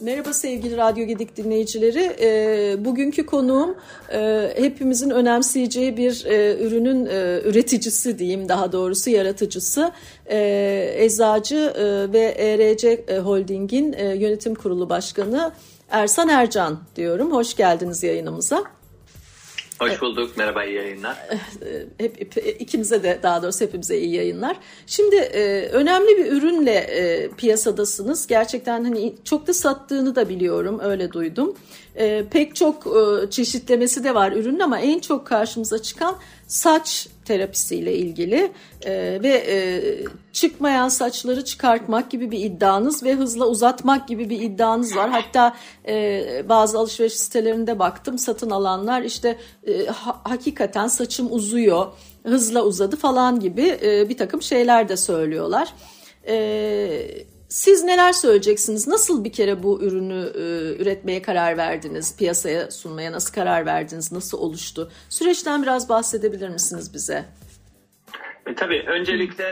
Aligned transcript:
Merhaba 0.00 0.32
sevgili 0.32 0.76
Radyo 0.76 1.06
Gedik 1.06 1.36
dinleyicileri. 1.36 2.16
E, 2.20 2.84
bugünkü 2.84 3.26
konuğum 3.26 3.76
e, 4.12 4.52
hepimizin 4.56 5.10
önemseyeceği 5.10 5.96
bir 5.96 6.24
e, 6.24 6.58
ürünün 6.58 7.06
e, 7.06 7.40
üreticisi 7.44 8.18
diyeyim 8.18 8.48
daha 8.48 8.72
doğrusu 8.72 9.10
yaratıcısı. 9.10 9.92
E, 10.26 10.94
Eczacı 10.96 11.56
e, 11.56 12.12
ve 12.12 12.20
ERC 12.38 13.18
Holding'in 13.18 13.92
e, 13.92 14.04
yönetim 14.04 14.54
kurulu 14.54 14.88
başkanı 14.88 15.52
Ersan 15.90 16.28
Ercan 16.28 16.78
diyorum. 16.96 17.32
Hoş 17.32 17.56
geldiniz 17.56 18.02
yayınımıza. 18.02 18.77
Hoş 19.78 20.02
bulduk. 20.02 20.36
Merhaba, 20.36 20.64
iyi 20.64 20.76
yayınlar. 20.76 21.16
Hep, 21.98 22.20
hep 22.20 22.60
ikimize 22.60 23.02
de 23.02 23.18
daha 23.22 23.42
doğrusu 23.42 23.64
hepimize 23.64 23.98
iyi 23.98 24.14
yayınlar. 24.14 24.56
Şimdi 24.86 25.16
e, 25.16 25.68
önemli 25.68 26.18
bir 26.18 26.32
ürünle 26.32 26.74
e, 26.74 27.30
piyasadasınız. 27.30 28.26
Gerçekten 28.26 28.84
hani 28.84 29.14
çok 29.24 29.46
da 29.46 29.54
sattığını 29.54 30.14
da 30.14 30.28
biliyorum, 30.28 30.80
öyle 30.82 31.12
duydum. 31.12 31.56
E, 31.98 32.24
pek 32.30 32.56
çok 32.56 32.86
e, 32.86 33.30
çeşitlemesi 33.30 34.04
de 34.04 34.14
var 34.14 34.32
ürünün 34.32 34.60
ama 34.60 34.78
en 34.78 34.98
çok 34.98 35.26
karşımıza 35.26 35.82
çıkan 35.82 36.16
saç 36.46 37.08
terapisiyle 37.24 37.96
ilgili 37.96 38.52
e, 38.82 39.22
ve 39.22 39.44
e, 39.48 39.58
çıkmayan 40.32 40.88
saçları 40.88 41.44
çıkartmak 41.44 42.10
gibi 42.10 42.30
bir 42.30 42.38
iddianız 42.38 43.02
ve 43.02 43.14
hızla 43.14 43.46
uzatmak 43.46 44.08
gibi 44.08 44.30
bir 44.30 44.40
iddianız 44.40 44.96
var. 44.96 45.10
Hatta 45.10 45.56
e, 45.88 46.24
bazı 46.48 46.78
alışveriş 46.78 47.14
sitelerinde 47.14 47.78
baktım 47.78 48.18
satın 48.18 48.50
alanlar 48.50 49.02
işte 49.02 49.38
e, 49.66 49.86
ha, 49.86 50.20
hakikaten 50.24 50.86
saçım 50.86 51.32
uzuyor, 51.32 51.86
hızla 52.22 52.62
uzadı 52.62 52.96
falan 52.96 53.40
gibi 53.40 53.78
e, 53.82 54.08
bir 54.08 54.16
takım 54.16 54.42
şeyler 54.42 54.88
de 54.88 54.96
söylüyorlar. 54.96 55.74
Evet 56.24 57.37
siz 57.48 57.84
neler 57.84 58.12
söyleyeceksiniz? 58.12 58.88
Nasıl 58.88 59.24
bir 59.24 59.32
kere 59.32 59.62
bu 59.62 59.82
ürünü 59.82 60.32
e, 60.34 60.82
üretmeye 60.82 61.22
karar 61.22 61.56
verdiniz? 61.56 62.16
Piyasaya 62.16 62.70
sunmaya 62.70 63.12
nasıl 63.12 63.34
karar 63.34 63.66
verdiniz? 63.66 64.12
Nasıl 64.12 64.38
oluştu? 64.38 64.90
Süreçten 65.08 65.62
biraz 65.62 65.88
bahsedebilir 65.88 66.48
misiniz 66.48 66.94
bize? 66.94 67.24
E, 68.46 68.54
tabii 68.54 68.84
öncelikle 68.86 69.44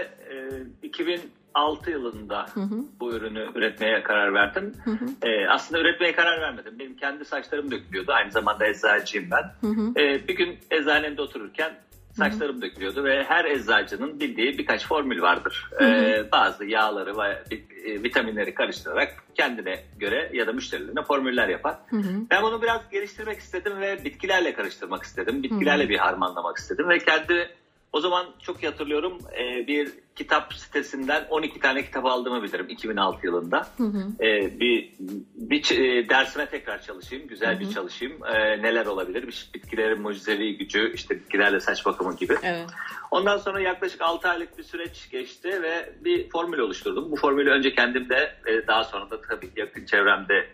e, 0.82 0.86
2006 0.86 1.90
yılında 1.90 2.46
hı 2.54 2.60
hı. 2.60 2.84
bu 3.00 3.12
ürünü 3.12 3.48
üretmeye 3.54 4.02
karar 4.02 4.34
verdim. 4.34 4.72
Hı 4.84 4.90
hı. 4.90 5.28
E, 5.28 5.48
aslında 5.48 5.80
üretmeye 5.80 6.12
karar 6.14 6.40
vermedim. 6.40 6.78
Benim 6.78 6.96
kendi 6.96 7.24
saçlarım 7.24 7.70
dökülüyordu. 7.70 8.12
Aynı 8.12 8.32
zamanda 8.32 8.66
eczacıyım 8.66 9.30
ben. 9.30 9.68
Hı 9.68 9.80
hı. 9.80 10.00
E, 10.00 10.28
bir 10.28 10.36
gün 10.36 10.58
eczanemde 10.70 11.22
otururken 11.22 11.72
saçlarım 12.16 12.62
dökülüyordu 12.62 13.04
ve 13.04 13.24
her 13.24 13.44
eczacının 13.44 14.20
bildiği 14.20 14.58
birkaç 14.58 14.86
formül 14.86 15.22
vardır. 15.22 15.70
Hı 15.78 15.84
hı. 15.84 15.88
Ee, 15.88 16.32
bazı 16.32 16.64
yağları 16.64 17.18
ve 17.18 17.56
e, 17.86 18.02
vitaminleri 18.02 18.54
karıştırarak 18.54 19.24
kendine 19.34 19.84
göre 19.98 20.30
ya 20.32 20.46
da 20.46 20.52
müşterilerine 20.52 21.02
formüller 21.02 21.48
yapar. 21.48 21.76
Hı 21.90 21.96
hı. 21.96 22.20
Ben 22.30 22.42
bunu 22.42 22.62
biraz 22.62 22.80
geliştirmek 22.90 23.38
istedim 23.38 23.80
ve 23.80 24.04
bitkilerle 24.04 24.54
karıştırmak 24.54 25.02
istedim. 25.02 25.42
Bitkilerle 25.42 25.82
hı 25.82 25.86
hı. 25.86 25.90
bir 25.90 25.98
harmanlamak 25.98 26.56
istedim 26.56 26.88
ve 26.88 26.98
kendi 26.98 27.48
o 27.92 28.00
zaman 28.00 28.26
çok 28.42 28.62
iyi 28.62 28.66
hatırlıyorum 28.66 29.18
e, 29.38 29.66
bir 29.66 29.92
kitap 30.16 30.54
sitesinden 30.54 31.26
12 31.30 31.60
tane 31.60 31.84
kitap 31.84 32.06
aldığımı 32.06 32.42
bilirim 32.42 32.66
2006 32.68 33.26
yılında. 33.26 33.66
Hı 33.76 33.84
hı. 33.84 34.24
E, 34.24 34.60
bir 34.60 34.92
bir 35.34 35.78
e, 35.78 36.08
dersime 36.08 36.46
tekrar 36.46 36.82
çalışayım, 36.82 37.28
güzel 37.28 37.52
hı 37.52 37.56
hı. 37.56 37.60
bir 37.60 37.74
çalışayım. 37.74 38.24
E, 38.24 38.62
neler 38.62 38.86
olabilir? 38.86 39.26
Bir, 39.26 39.50
bitkilerin 39.54 40.02
mucizevi 40.02 40.56
gücü, 40.58 40.92
işte 40.94 41.14
bitkilerle 41.16 41.60
saç 41.60 41.86
bakımı 41.86 42.16
gibi. 42.16 42.36
Evet. 42.42 42.66
Ondan 43.10 43.38
sonra 43.38 43.60
yaklaşık 43.60 44.00
6 44.00 44.28
aylık 44.28 44.58
bir 44.58 44.62
süreç 44.62 45.10
geçti 45.10 45.62
ve 45.62 45.92
bir 46.04 46.30
formül 46.30 46.58
oluşturdum. 46.58 47.10
Bu 47.10 47.16
formülü 47.16 47.50
önce 47.50 47.74
kendim 47.74 48.08
de 48.08 48.34
e, 48.46 48.66
daha 48.66 48.84
sonra 48.84 49.10
da 49.10 49.20
tabii 49.20 49.50
yakın 49.56 49.84
çevremde 49.84 50.46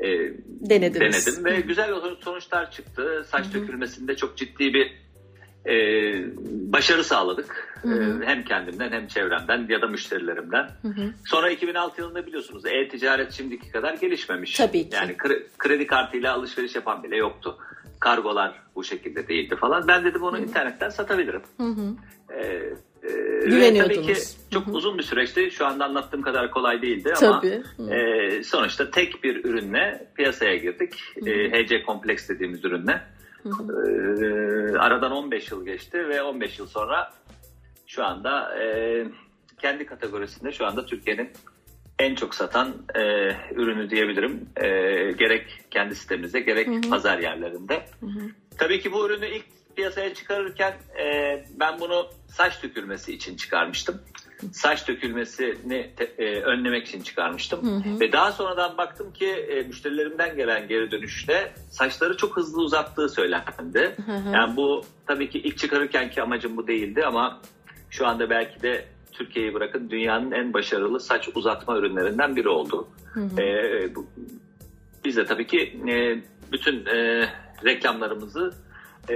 e, 0.00 0.08
denedim 0.70 1.44
ve 1.44 1.56
hı. 1.56 1.60
güzel 1.60 1.90
sonuçlar 2.24 2.70
çıktı. 2.70 3.26
Saç 3.28 3.44
hı 3.44 3.48
hı. 3.48 3.54
dökülmesinde 3.54 4.16
çok 4.16 4.36
ciddi 4.36 4.74
bir 4.74 5.03
e, 5.66 5.74
başarı 6.72 7.04
sağladık. 7.04 7.74
Hı 7.82 7.88
hı. 7.88 8.22
E, 8.22 8.26
hem 8.26 8.44
kendimden 8.44 8.92
hem 8.92 9.06
çevremden 9.06 9.66
ya 9.68 9.82
da 9.82 9.86
müşterilerimden. 9.86 10.70
Hı 10.82 10.88
hı. 10.88 11.12
Sonra 11.26 11.50
2006 11.50 12.00
yılında 12.00 12.26
biliyorsunuz 12.26 12.66
e-ticaret 12.66 13.32
şimdiki 13.32 13.70
kadar 13.70 13.94
gelişmemiş. 13.94 14.54
Tabii 14.54 14.88
ki. 14.90 14.96
Yani 14.96 15.16
kredi 15.58 15.86
kartıyla 15.86 16.34
alışveriş 16.34 16.74
yapan 16.74 17.02
bile 17.02 17.16
yoktu. 17.16 17.58
Kargolar 18.00 18.62
bu 18.74 18.84
şekilde 18.84 19.28
değildi 19.28 19.56
falan. 19.56 19.88
Ben 19.88 20.04
dedim 20.04 20.22
onu 20.22 20.36
hı 20.36 20.40
hı. 20.40 20.44
internetten 20.44 20.88
satabilirim. 20.88 21.42
Hı 21.56 21.66
hı. 21.66 21.94
E, 22.38 22.72
e, 23.02 23.78
tabii 23.78 24.02
ki 24.02 24.14
çok 24.50 24.66
Hı-hı. 24.66 24.74
uzun 24.74 24.98
bir 24.98 25.02
süreçti. 25.02 25.50
Şu 25.50 25.66
anda 25.66 25.84
anlattığım 25.84 26.22
kadar 26.22 26.50
kolay 26.50 26.82
değildi 26.82 27.12
ama 27.22 27.42
e, 27.94 28.42
sonuçta 28.42 28.90
tek 28.90 29.24
bir 29.24 29.44
ürünle 29.44 30.06
piyasaya 30.16 30.56
girdik. 30.56 30.94
E, 31.26 31.50
HC 31.50 31.82
Kompleks 31.82 32.28
dediğimiz 32.28 32.64
ürünle. 32.64 33.02
Ee, 33.46 34.78
aradan 34.78 35.12
15 35.12 35.50
yıl 35.50 35.64
geçti 35.64 36.08
ve 36.08 36.22
15 36.22 36.58
yıl 36.58 36.66
sonra 36.66 37.12
şu 37.86 38.04
anda 38.04 38.58
e, 38.58 39.06
kendi 39.58 39.86
kategorisinde 39.86 40.52
şu 40.52 40.66
anda 40.66 40.86
Türkiye'nin 40.86 41.30
en 41.98 42.14
çok 42.14 42.34
satan 42.34 42.74
e, 42.94 43.00
ürünü 43.54 43.90
diyebilirim. 43.90 44.48
E, 44.56 44.68
gerek 45.12 45.64
kendi 45.70 45.94
sitemizde 45.94 46.40
gerek 46.40 46.66
hı 46.66 46.72
hı. 46.72 46.90
pazar 46.90 47.18
yerlerinde. 47.18 47.86
Hı 48.00 48.06
hı. 48.06 48.30
Tabii 48.58 48.80
ki 48.80 48.92
bu 48.92 49.06
ürünü 49.06 49.26
ilk 49.26 49.44
piyasaya 49.76 50.14
çıkarırken 50.14 50.74
e, 51.00 51.44
ben 51.60 51.80
bunu 51.80 52.10
saç 52.28 52.62
dökülmesi 52.62 53.12
için 53.12 53.36
çıkarmıştım 53.36 54.00
saç 54.52 54.88
dökülmesini 54.88 55.90
e, 56.18 56.40
önlemek 56.40 56.86
için 56.86 57.02
çıkarmıştım. 57.02 57.62
Hı 57.62 57.88
hı. 57.88 58.00
Ve 58.00 58.12
daha 58.12 58.32
sonradan 58.32 58.78
baktım 58.78 59.12
ki 59.12 59.26
e, 59.26 59.62
müşterilerimden 59.62 60.36
gelen 60.36 60.68
geri 60.68 60.90
dönüşte 60.90 61.52
saçları 61.70 62.16
çok 62.16 62.36
hızlı 62.36 62.62
uzattığı 62.62 63.08
söylendi. 63.08 63.96
Hı 64.06 64.12
hı. 64.12 64.34
Yani 64.34 64.56
bu 64.56 64.84
tabii 65.06 65.30
ki 65.30 65.38
ilk 65.38 65.58
çıkarırken 65.58 66.10
ki 66.10 66.22
amacım 66.22 66.56
bu 66.56 66.66
değildi 66.66 67.04
ama 67.06 67.40
şu 67.90 68.06
anda 68.06 68.30
belki 68.30 68.62
de 68.62 68.84
Türkiye'yi 69.12 69.54
bırakın 69.54 69.90
dünyanın 69.90 70.30
en 70.30 70.52
başarılı 70.52 71.00
saç 71.00 71.28
uzatma 71.34 71.76
ürünlerinden 71.76 72.36
biri 72.36 72.48
oldu. 72.48 72.88
Hı 73.12 73.20
hı. 73.20 73.42
E, 73.42 73.94
bu, 73.94 74.06
biz 75.04 75.16
de 75.16 75.24
tabii 75.24 75.46
ki 75.46 75.80
e, 75.88 76.22
bütün 76.52 76.86
e, 76.86 77.28
reklamlarımızı 77.64 78.54
e, 79.10 79.14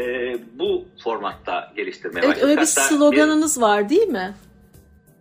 bu 0.58 0.84
formatta 1.04 1.72
geliştirmeye 1.76 2.26
evet, 2.26 2.36
başladık. 2.36 2.50
Öyle 2.50 2.60
bir 2.60 2.66
sloganınız 2.66 3.56
bir, 3.56 3.62
var 3.62 3.88
değil 3.88 4.08
mi? 4.08 4.34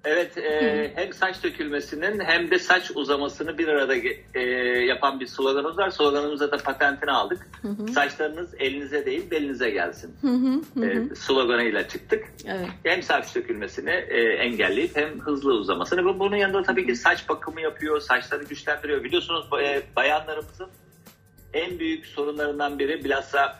Evet, 0.09 0.37
e, 0.37 0.91
hem 0.95 1.13
saç 1.13 1.43
dökülmesinin 1.43 2.19
hem 2.19 2.51
de 2.51 2.59
saç 2.59 2.91
uzamasını 2.95 3.57
bir 3.57 3.67
arada 3.67 3.95
e, 4.33 4.41
yapan 4.85 5.19
bir 5.19 5.27
sloganımız 5.27 5.77
var. 5.77 5.89
Sloganımıza 5.89 6.51
da 6.51 6.57
patentini 6.57 7.11
aldık. 7.11 7.47
Hı 7.61 7.67
hı. 7.67 7.87
Saçlarınız 7.87 8.49
elinize 8.59 9.05
değil 9.05 9.31
belinize 9.31 9.69
gelsin. 9.69 10.15
Hı 10.21 10.27
hı 10.27 10.61
hı. 10.75 10.85
E, 10.85 11.15
sloganıyla 11.15 11.87
çıktık. 11.87 12.25
Evet. 12.45 12.67
Hem 12.83 13.03
saç 13.03 13.35
dökülmesini 13.35 13.89
e, 13.89 14.21
engelleyip 14.21 14.95
hem 14.95 15.19
hızlı 15.19 15.53
uzamasını. 15.53 16.19
Bunun 16.19 16.35
yanında 16.35 16.63
tabii 16.63 16.85
ki 16.85 16.95
saç 16.95 17.29
bakımı 17.29 17.61
yapıyor, 17.61 17.99
saçları 17.99 18.43
güçlendiriyor. 18.43 19.03
Biliyorsunuz 19.03 19.45
e, 19.61 19.81
bayanlarımızın 19.95 20.67
en 21.53 21.79
büyük 21.79 22.05
sorunlarından 22.05 22.79
biri 22.79 23.03
bilhassa 23.03 23.59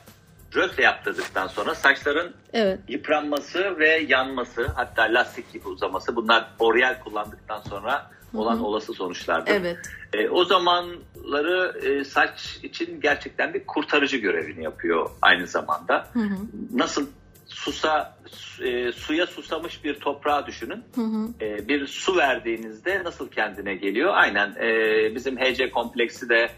röfle 0.55 0.83
yaptırdıktan 0.83 1.47
sonra 1.47 1.75
saçların 1.75 2.33
evet. 2.53 2.79
yıpranması 2.87 3.79
ve 3.79 4.05
yanması 4.07 4.67
hatta 4.75 5.03
lastik 5.03 5.53
gibi 5.53 5.67
uzaması 5.67 6.15
bunlar 6.15 6.47
oryal 6.59 6.99
kullandıktan 7.03 7.61
sonra 7.61 8.11
olan 8.33 8.55
Hı-hı. 8.55 8.63
olası 8.63 8.93
sonuçlardır. 8.93 9.51
Evet. 9.51 9.77
E, 10.13 10.29
o 10.29 10.45
zamanları 10.45 11.79
e, 11.87 12.03
saç 12.03 12.59
için 12.63 13.01
gerçekten 13.01 13.53
bir 13.53 13.65
kurtarıcı 13.65 14.17
görevini 14.17 14.63
yapıyor 14.63 15.09
aynı 15.21 15.47
zamanda. 15.47 16.07
Hı-hı. 16.13 16.37
Nasıl 16.73 17.07
susa 17.45 18.17
e, 18.61 18.91
suya 18.91 19.27
susamış 19.27 19.83
bir 19.83 19.99
toprağı 19.99 20.47
düşünün. 20.47 20.83
Hı 20.95 21.01
hı. 21.01 21.27
E, 21.41 21.67
bir 21.67 21.87
su 21.87 22.17
verdiğinizde 22.17 23.03
nasıl 23.03 23.29
kendine 23.29 23.75
geliyor? 23.75 24.11
Aynen 24.15 24.55
e, 24.61 25.15
bizim 25.15 25.37
HC 25.37 25.69
kompleksi 25.71 26.29
de 26.29 26.49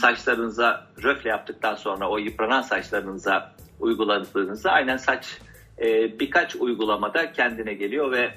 saçlarınıza 0.00 0.86
röfle 1.02 1.30
yaptıktan 1.30 1.74
sonra 1.74 2.10
o 2.10 2.18
yıpranan 2.18 2.62
saçlarınıza 2.62 3.54
uyguladığınızda 3.80 4.70
aynen 4.70 4.96
saç 4.96 5.38
e, 5.78 6.18
birkaç 6.20 6.56
uygulamada 6.56 7.32
kendine 7.32 7.74
geliyor 7.74 8.12
ve 8.12 8.30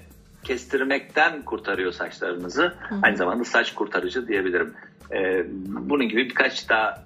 kestirmekten 0.43 1.45
kurtarıyor 1.45 1.91
saçlarınızı. 1.91 2.61
Hı 2.61 2.95
hı. 2.95 2.99
Aynı 3.03 3.17
zamanda 3.17 3.43
saç 3.43 3.73
kurtarıcı 3.73 4.27
diyebilirim. 4.27 4.73
E, 5.11 5.45
bunun 5.67 6.09
gibi 6.09 6.29
birkaç 6.29 6.69
daha 6.69 7.03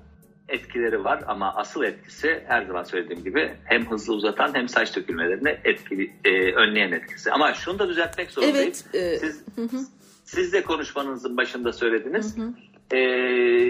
etkileri 0.49 1.03
var 1.03 1.23
ama 1.27 1.55
asıl 1.55 1.83
etkisi 1.83 2.43
her 2.47 2.65
zaman 2.65 2.83
söylediğim 2.83 3.23
gibi 3.23 3.53
hem 3.63 3.91
hızlı 3.91 4.13
uzatan 4.13 4.55
hem 4.55 4.69
saç 4.69 4.95
dökülmelerini 4.95 5.57
etkili, 5.63 6.13
e, 6.25 6.53
önleyen 6.53 6.91
etkisi. 6.91 7.31
Ama 7.31 7.53
şunu 7.53 7.79
da 7.79 7.89
düzeltmek 7.89 8.31
zorundayım. 8.31 8.57
Evet, 8.57 8.85
e, 8.93 9.17
siz, 9.17 9.43
hı 9.55 9.61
hı. 9.61 9.77
siz 10.23 10.53
de 10.53 10.63
konuşmanızın 10.63 11.37
başında 11.37 11.73
söylediniz. 11.73 12.37
Hı 12.37 12.41
hı 12.41 12.53
e, 12.91 12.97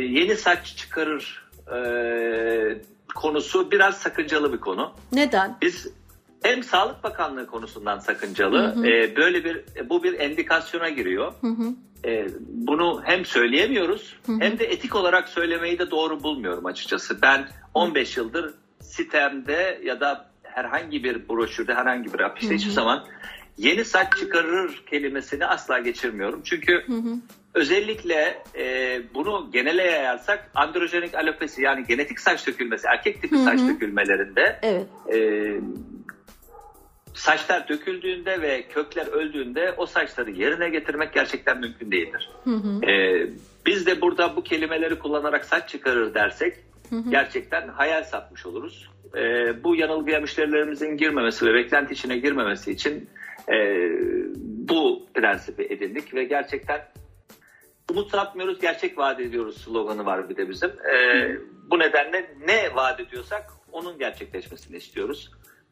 yeni 0.10 0.36
saç 0.36 0.76
çıkarır 0.78 1.50
e, 1.76 1.80
konusu 3.16 3.72
biraz 3.72 3.98
sakıncalı 3.98 4.54
bir 4.54 4.58
konu. 4.58 4.92
Neden? 5.12 5.58
Biz 5.62 5.88
hem 6.44 6.64
Sağlık 6.64 7.04
Bakanlığı 7.04 7.48
konusundan 7.48 8.00
sakıncalı. 8.00 8.76
Hı 8.76 8.80
hı. 8.80 8.88
E, 8.88 9.16
böyle 9.16 9.46
bir 9.46 9.64
bu 9.90 10.04
bir 10.04 10.20
endikasyona 10.20 10.90
giriyor. 10.90 11.34
Hı 11.42 11.48
hı. 11.48 11.74
E, 12.06 12.28
bunu 12.50 13.02
hem 13.04 13.26
söyleyemiyoruz 13.26 14.16
hı 14.26 14.32
hı. 14.32 14.38
hem 14.40 14.60
de 14.60 14.66
etik 14.66 14.96
olarak 14.96 15.30
söylemeyi 15.30 15.80
de 15.80 15.92
doğru 15.92 16.24
bulmuyorum 16.24 16.66
açıkçası. 16.66 17.22
Ben 17.22 17.48
15 17.74 18.18
yıldır 18.18 18.54
sitemde 18.82 19.82
ya 19.84 20.00
da 20.00 20.32
herhangi 20.44 21.04
bir 21.04 21.30
broşürde 21.30 21.74
herhangi 21.74 22.14
bir 22.14 22.20
afişte 22.20 22.56
hiçbir 22.56 22.72
zaman 22.72 23.06
yeni 23.58 23.86
saç 23.86 24.18
çıkarır 24.20 24.84
kelimesini 24.90 25.46
asla 25.46 25.80
geçirmiyorum. 25.80 26.42
Çünkü 26.44 26.84
hı 26.88 26.94
hı. 26.94 27.16
özellikle 27.54 28.44
e, 28.58 29.00
bunu 29.14 29.50
genele 29.54 29.84
yayarsak 29.84 30.52
androjenik 30.56 31.16
alopesi 31.16 31.62
yani 31.62 31.86
genetik 31.88 32.20
saç 32.20 32.48
dökülmesi, 32.48 32.88
erkek 32.88 33.22
tipi 33.22 33.36
hı 33.36 33.40
hı. 33.40 33.44
saç 33.44 33.60
dökülmelerinde 33.60 34.60
evet. 34.62 34.88
e, 35.14 35.18
saçlar 37.14 37.68
döküldüğünde 37.68 38.42
ve 38.42 38.68
kökler 38.68 39.08
öldüğünde 39.08 39.74
o 39.78 39.86
saçları 39.86 40.32
yerine 40.32 40.70
getirmek 40.70 41.14
gerçekten 41.14 41.60
mümkün 41.60 41.92
değildir. 41.92 42.30
Hı 42.44 42.56
hı. 42.56 42.86
E, 42.92 43.28
biz 43.66 43.86
de 43.86 44.02
burada 44.02 44.36
bu 44.36 44.44
kelimeleri 44.44 45.00
kullanarak 45.00 45.46
saç 45.46 45.70
çıkarır 45.70 46.14
dersek 46.14 46.56
hı 46.90 46.96
hı. 46.96 47.10
gerçekten 47.10 47.68
hayal 47.68 48.04
satmış 48.04 48.46
oluruz. 48.46 48.90
E, 49.16 49.20
bu 49.64 49.76
yanılgıya 49.76 50.20
müşterilerimizin 50.20 50.98
girmemesi 50.98 51.46
ve 51.46 51.54
beklenti 51.54 51.94
içine 51.94 52.18
girmemesi 52.18 52.72
için 52.72 53.10
e, 53.50 53.90
bu 54.44 55.08
prensibi 55.14 55.64
edindik 55.64 56.14
ve 56.14 56.24
gerçekten 56.24 56.82
umut 57.92 58.12
satmıyoruz, 58.12 58.60
gerçek 58.60 58.98
vaat 58.98 59.20
ediyoruz 59.20 59.62
sloganı 59.62 60.06
var 60.06 60.30
bir 60.30 60.38
de 60.38 60.50
bizim. 60.50 60.70
E, 60.70 61.28
bu 61.70 61.80
nedenle 61.80 62.36
ne 62.48 62.76
vaat 62.76 63.00
ediyorsak 63.00 63.52
onun 63.72 63.98
gerçekleşmesini 63.98 64.78
istiyoruz. 64.78 65.32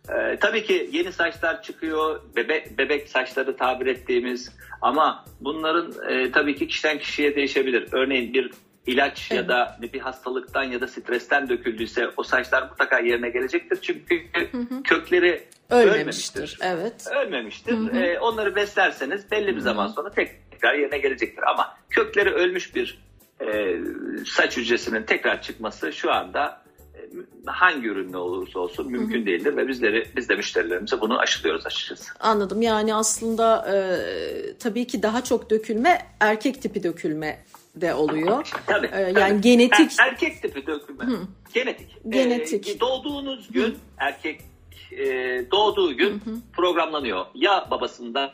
Ee, 0.10 0.38
tabii 0.40 0.64
ki 0.64 0.90
yeni 0.92 1.12
saçlar 1.12 1.62
çıkıyor, 1.62 2.22
bebe, 2.36 2.66
bebek 2.78 3.10
saçları 3.10 3.58
tabir 3.58 3.86
ettiğimiz 3.86 4.58
ama 4.82 5.26
bunların 5.42 5.94
e, 6.10 6.32
tabii 6.32 6.56
ki 6.56 6.68
kişiden 6.68 7.00
kişiye 7.00 7.36
değişebilir. 7.36 7.88
Örneğin 7.92 8.34
bir 8.34 8.52
ilaç 8.88 9.32
evet. 9.32 9.42
ya 9.42 9.48
da 9.50 9.78
bir 9.94 10.00
hastalıktan 10.00 10.64
ya 10.64 10.82
da 10.82 10.88
stresten 10.88 11.50
döküldüyse 11.50 12.10
o 12.18 12.24
saçlar 12.24 12.70
mutlaka 12.70 13.00
yerine 13.00 13.30
gelecektir. 13.30 13.82
Çünkü 13.82 14.16
hı 14.52 14.58
hı. 14.58 14.84
kökleri 14.84 15.44
ölmemiştir. 15.70 16.40
ölmemiştir. 16.40 16.60
Evet. 16.62 17.08
Ölmemiştir. 17.16 17.78
Hı 17.78 17.78
hı. 17.78 18.00
Ee, 18.00 18.20
onları 18.20 18.56
beslerseniz 18.56 19.32
belli 19.32 19.56
bir 19.56 19.62
zaman 19.62 19.88
sonra 19.88 20.10
tekrar 20.10 20.74
yerine 20.74 20.98
gelecektir. 20.98 21.44
Ama 21.52 21.78
kökleri 21.90 22.30
ölmüş 22.30 22.76
bir 22.76 23.02
e, 23.42 23.78
saç 24.26 24.58
hücresinin 24.58 25.04
tekrar 25.04 25.42
çıkması 25.42 25.94
şu 25.94 26.12
anda 26.12 26.62
hangi 27.46 27.88
ürünle 27.88 28.18
olursa 28.18 28.60
olsun 28.60 28.92
mümkün 28.92 29.26
değildir 29.26 29.58
ve 29.58 29.68
bizleri 29.68 30.08
biz 30.16 30.30
de 30.30 30.36
müşterilerimize 30.36 31.02
bunu 31.02 31.20
aşılıyoruz 31.20 31.66
açıkçası. 31.66 32.14
Anladım. 32.20 32.62
Yani 32.62 32.96
aslında 32.96 33.68
e, 33.74 33.78
tabii 34.58 34.88
ki 34.88 35.04
daha 35.04 35.24
çok 35.24 35.50
dökülme 35.50 36.02
erkek 36.20 36.62
tipi 36.62 36.84
dökülme 36.84 37.40
de 37.82 37.94
oluyor. 37.94 38.52
Tabii. 38.68 38.90
Ee, 38.94 39.00
yani 39.00 39.14
tabii. 39.14 39.42
genetik 39.42 40.00
er, 40.00 40.08
erkek 40.08 40.42
tipi 40.42 40.68
dökülme. 40.68 41.06
Hı. 41.06 41.20
Genetik. 41.54 41.98
Genetik. 42.10 42.68
Ee, 42.68 42.80
doğduğunuz 42.80 43.52
gün 43.52 43.72
hı. 43.72 43.76
erkek 43.98 44.42
e, 44.92 45.06
doğduğu 45.52 45.98
gün 45.98 46.10
hı 46.10 46.30
hı. 46.32 46.36
programlanıyor. 46.54 47.26
Ya 47.36 47.68
babasından 47.72 48.32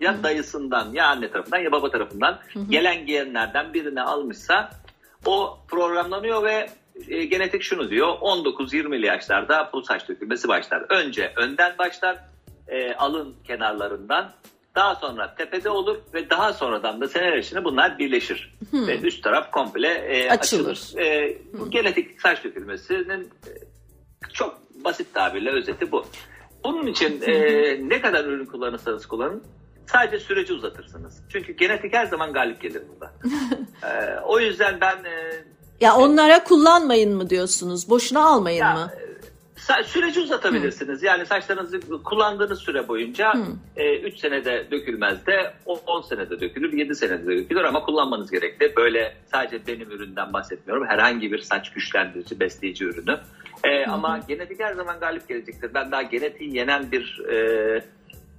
ya 0.00 0.18
hı. 0.18 0.22
dayısından 0.22 0.92
ya 0.92 1.06
anne 1.06 1.30
tarafından 1.30 1.58
ya 1.58 1.72
baba 1.72 1.90
tarafından 1.90 2.38
hı 2.52 2.60
hı. 2.60 2.64
gelen 2.70 3.06
genlerden 3.06 3.74
birini 3.74 4.02
almışsa 4.02 4.70
o 5.26 5.58
programlanıyor 5.68 6.42
ve 6.42 6.70
e, 7.08 7.24
genetik 7.24 7.62
şunu 7.62 7.90
diyor 7.90 8.08
19-20'li 8.08 9.06
yaşlarda 9.06 9.70
bu 9.72 9.82
saç 9.82 10.08
dökülmesi 10.08 10.48
başlar. 10.48 10.86
Önce 10.88 11.32
önden 11.36 11.78
başlar 11.78 12.18
e, 12.68 12.94
alın 12.94 13.34
kenarlarından 13.46 14.32
daha 14.78 14.94
sonra 14.94 15.34
tepede 15.34 15.70
olur 15.70 15.98
ve 16.14 16.30
daha 16.30 16.52
sonradan 16.52 17.00
da 17.00 17.08
seneler 17.08 17.38
içinde 17.38 17.64
bunlar 17.64 17.98
birleşir. 17.98 18.54
Hmm. 18.70 18.86
Ve 18.86 19.00
üst 19.00 19.24
taraf 19.24 19.50
komple 19.50 19.88
e, 19.88 20.30
açılır. 20.30 20.70
açılır. 20.70 21.02
E, 21.02 21.38
bu 21.52 21.64
hmm. 21.64 21.70
genetik 21.70 22.20
saç 22.20 22.44
dökülmesinin 22.44 23.22
e, 23.22 23.50
çok 24.32 24.58
basit 24.84 25.14
tabirle 25.14 25.50
özeti 25.50 25.92
bu. 25.92 26.04
Bunun 26.64 26.86
için 26.86 27.22
e, 27.22 27.34
ne 27.88 28.00
kadar 28.00 28.24
ürün 28.24 28.46
kullanırsanız 28.46 29.06
kullanın 29.06 29.42
sadece 29.86 30.18
süreci 30.18 30.52
uzatırsınız. 30.52 31.22
Çünkü 31.28 31.52
genetik 31.52 31.94
her 31.94 32.06
zaman 32.06 32.32
galip 32.32 32.60
gelir 32.60 32.82
burada. 32.92 33.12
e, 33.88 34.20
o 34.20 34.40
yüzden 34.40 34.80
ben 34.80 34.96
e, 35.04 35.44
ya 35.80 35.96
onlara 35.96 36.44
kullanmayın 36.44 37.16
mı 37.16 37.30
diyorsunuz? 37.30 37.90
Boşuna 37.90 38.26
almayın 38.26 38.58
ya, 38.58 38.74
mı? 38.74 38.90
Süreci 39.84 40.20
uzatabilirsiniz. 40.20 41.02
Hı. 41.02 41.06
Yani 41.06 41.26
saçlarınızı 41.26 41.80
kullandığınız 42.04 42.58
süre 42.58 42.88
boyunca 42.88 43.32
3 43.76 44.14
e, 44.14 44.18
senede 44.18 44.70
dökülmez 44.70 45.26
de 45.26 45.54
10 45.66 46.00
senede 46.00 46.40
dökülür, 46.40 46.72
7 46.72 46.94
senede 46.94 47.26
dökülür 47.26 47.64
ama 47.64 47.80
kullanmanız 47.82 48.30
gerekli. 48.30 48.76
Böyle 48.76 49.16
sadece 49.26 49.66
benim 49.66 49.90
üründen 49.90 50.32
bahsetmiyorum. 50.32 50.86
Herhangi 50.86 51.32
bir 51.32 51.38
saç 51.38 51.72
güçlendirici, 51.72 52.40
besleyici 52.40 52.84
ürünü. 52.84 53.18
E, 53.64 53.86
ama 53.86 54.20
genetik 54.28 54.60
her 54.60 54.72
zaman 54.72 55.00
galip 55.00 55.28
gelecektir. 55.28 55.74
Ben 55.74 55.92
daha 55.92 56.02
genetiği 56.02 56.56
yenen 56.56 56.92
bir 56.92 57.24
e, 57.30 57.82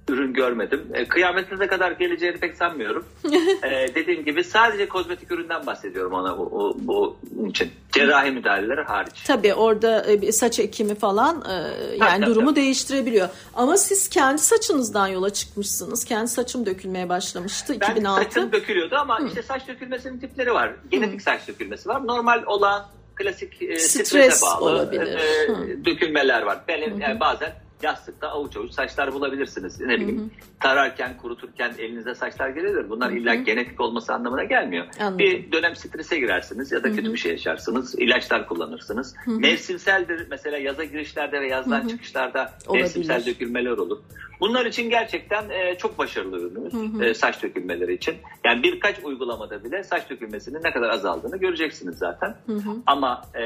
ürün 0.08 0.32
görmedim. 0.32 0.86
E, 0.94 1.08
kıyametinize 1.08 1.66
kadar 1.66 1.92
geleceğini 1.92 2.36
pek 2.36 2.54
sanmıyorum. 2.54 3.06
e, 3.62 3.94
dediğim 3.94 4.24
gibi 4.24 4.44
sadece 4.44 4.88
kozmetik 4.88 5.32
üründen 5.32 5.66
bahsediyorum 5.66 6.12
ona 6.12 6.38
bu, 6.38 6.50
bu, 6.80 7.16
bu 7.30 7.48
için. 7.48 7.70
Cerrahi 7.92 8.30
müdahaleleri 8.30 8.82
hariç. 8.82 9.24
Tabii 9.26 9.54
orada 9.54 10.02
e, 10.06 10.32
saç 10.32 10.58
ekimi 10.58 10.94
falan 10.94 11.44
e, 11.48 11.52
yani 11.96 12.20
tabii, 12.20 12.26
durumu 12.26 12.50
tabii. 12.50 12.60
değiştirebiliyor. 12.60 13.28
Ama 13.54 13.76
siz 13.76 14.08
kendi 14.08 14.38
saçınızdan 14.38 15.08
yola 15.08 15.30
çıkmışsınız. 15.30 16.04
Kendi 16.04 16.28
saçım 16.28 16.66
dökülmeye 16.66 17.08
başlamıştı 17.08 17.76
ben 17.80 17.90
2006. 17.90 18.20
Ben 18.20 18.30
saçım 18.30 18.52
dökülüyordu 18.52 18.96
ama 18.96 19.20
Hı. 19.20 19.26
işte 19.26 19.42
saç 19.42 19.68
dökülmesinin 19.68 20.18
tipleri 20.18 20.54
var. 20.54 20.72
Genetik 20.90 21.20
Hı. 21.20 21.24
saç 21.24 21.48
dökülmesi 21.48 21.88
var. 21.88 22.06
Normal 22.06 22.42
olan 22.46 22.86
klasik 23.14 23.62
e, 23.62 23.78
Stres 23.78 24.08
strese 24.08 24.46
bağlı 24.46 24.70
olabilir. 24.70 25.06
E, 25.06 25.84
dökülmeler 25.84 26.42
var. 26.42 26.58
Benim 26.68 27.00
yani 27.00 27.20
bazen 27.20 27.52
yastıkta 27.82 28.28
avuç 28.28 28.56
avuç 28.56 28.72
saçlar 28.72 29.12
bulabilirsiniz. 29.12 29.80
Ne 29.80 30.00
bileyim 30.00 30.18
hı 30.20 30.24
hı. 30.24 30.28
tararken, 30.60 31.16
kuruturken 31.16 31.72
elinize 31.78 32.14
saçlar 32.14 32.48
gelebilir. 32.48 32.90
Bunlar 32.90 33.10
hı 33.10 33.14
hı. 33.14 33.18
illa 33.18 33.34
genetik 33.34 33.80
olması 33.80 34.14
anlamına 34.14 34.44
gelmiyor. 34.44 34.86
Anladım. 35.00 35.18
Bir 35.18 35.52
dönem 35.52 35.76
strese 35.76 36.18
girersiniz 36.18 36.72
ya 36.72 36.82
da 36.82 36.92
kötü 36.92 37.12
bir 37.12 37.18
şey 37.18 37.32
yaşarsınız. 37.32 37.94
ilaçlar 37.98 38.48
kullanırsınız. 38.48 39.14
Hı 39.24 39.30
hı. 39.30 39.40
Mevsimseldir. 39.40 40.26
Mesela 40.30 40.58
yaza 40.58 40.84
girişlerde 40.84 41.40
ve 41.40 41.48
yazdan 41.48 41.80
hı 41.80 41.84
hı. 41.84 41.88
çıkışlarda 41.88 42.52
Olabilir. 42.66 42.82
mevsimsel 42.82 43.26
dökülmeler 43.26 43.70
olur. 43.70 43.98
Bunlar 44.40 44.66
için 44.66 44.90
gerçekten 44.90 45.50
e, 45.50 45.78
çok 45.78 45.98
başarılı 45.98 46.38
ürünümüz 46.40 47.02
e, 47.02 47.14
saç 47.14 47.42
dökülmeleri 47.42 47.94
için. 47.94 48.16
Yani 48.44 48.62
birkaç 48.62 49.04
uygulamada 49.04 49.64
bile 49.64 49.84
saç 49.84 50.10
dökülmesinin 50.10 50.62
ne 50.62 50.72
kadar 50.72 50.90
azaldığını 50.90 51.36
göreceksiniz 51.36 51.98
zaten. 51.98 52.36
Hı 52.46 52.52
hı. 52.52 52.76
Ama 52.86 53.22
e, 53.34 53.44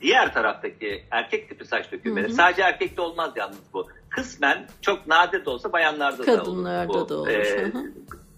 diğer 0.00 0.34
taraftaki 0.34 1.02
erkek 1.10 1.48
tipi 1.48 1.64
saç 1.64 1.92
dökülmeleri 1.92 2.28
hı 2.28 2.32
hı. 2.32 2.36
sadece 2.36 2.62
erkekte 2.62 3.02
olmaz 3.02 3.32
yalnız 3.36 3.58
bu. 3.74 3.86
Kısmen 4.10 4.66
çok 4.82 5.06
nadir 5.06 5.44
de 5.44 5.50
olsa 5.50 5.72
bayanlarda 5.72 6.22
Kadınlarda 6.22 6.92
da 6.92 6.96
olur. 6.96 7.04
Bu, 7.04 7.08
da 7.08 7.16
olur. 7.16 7.28
E, 7.28 7.72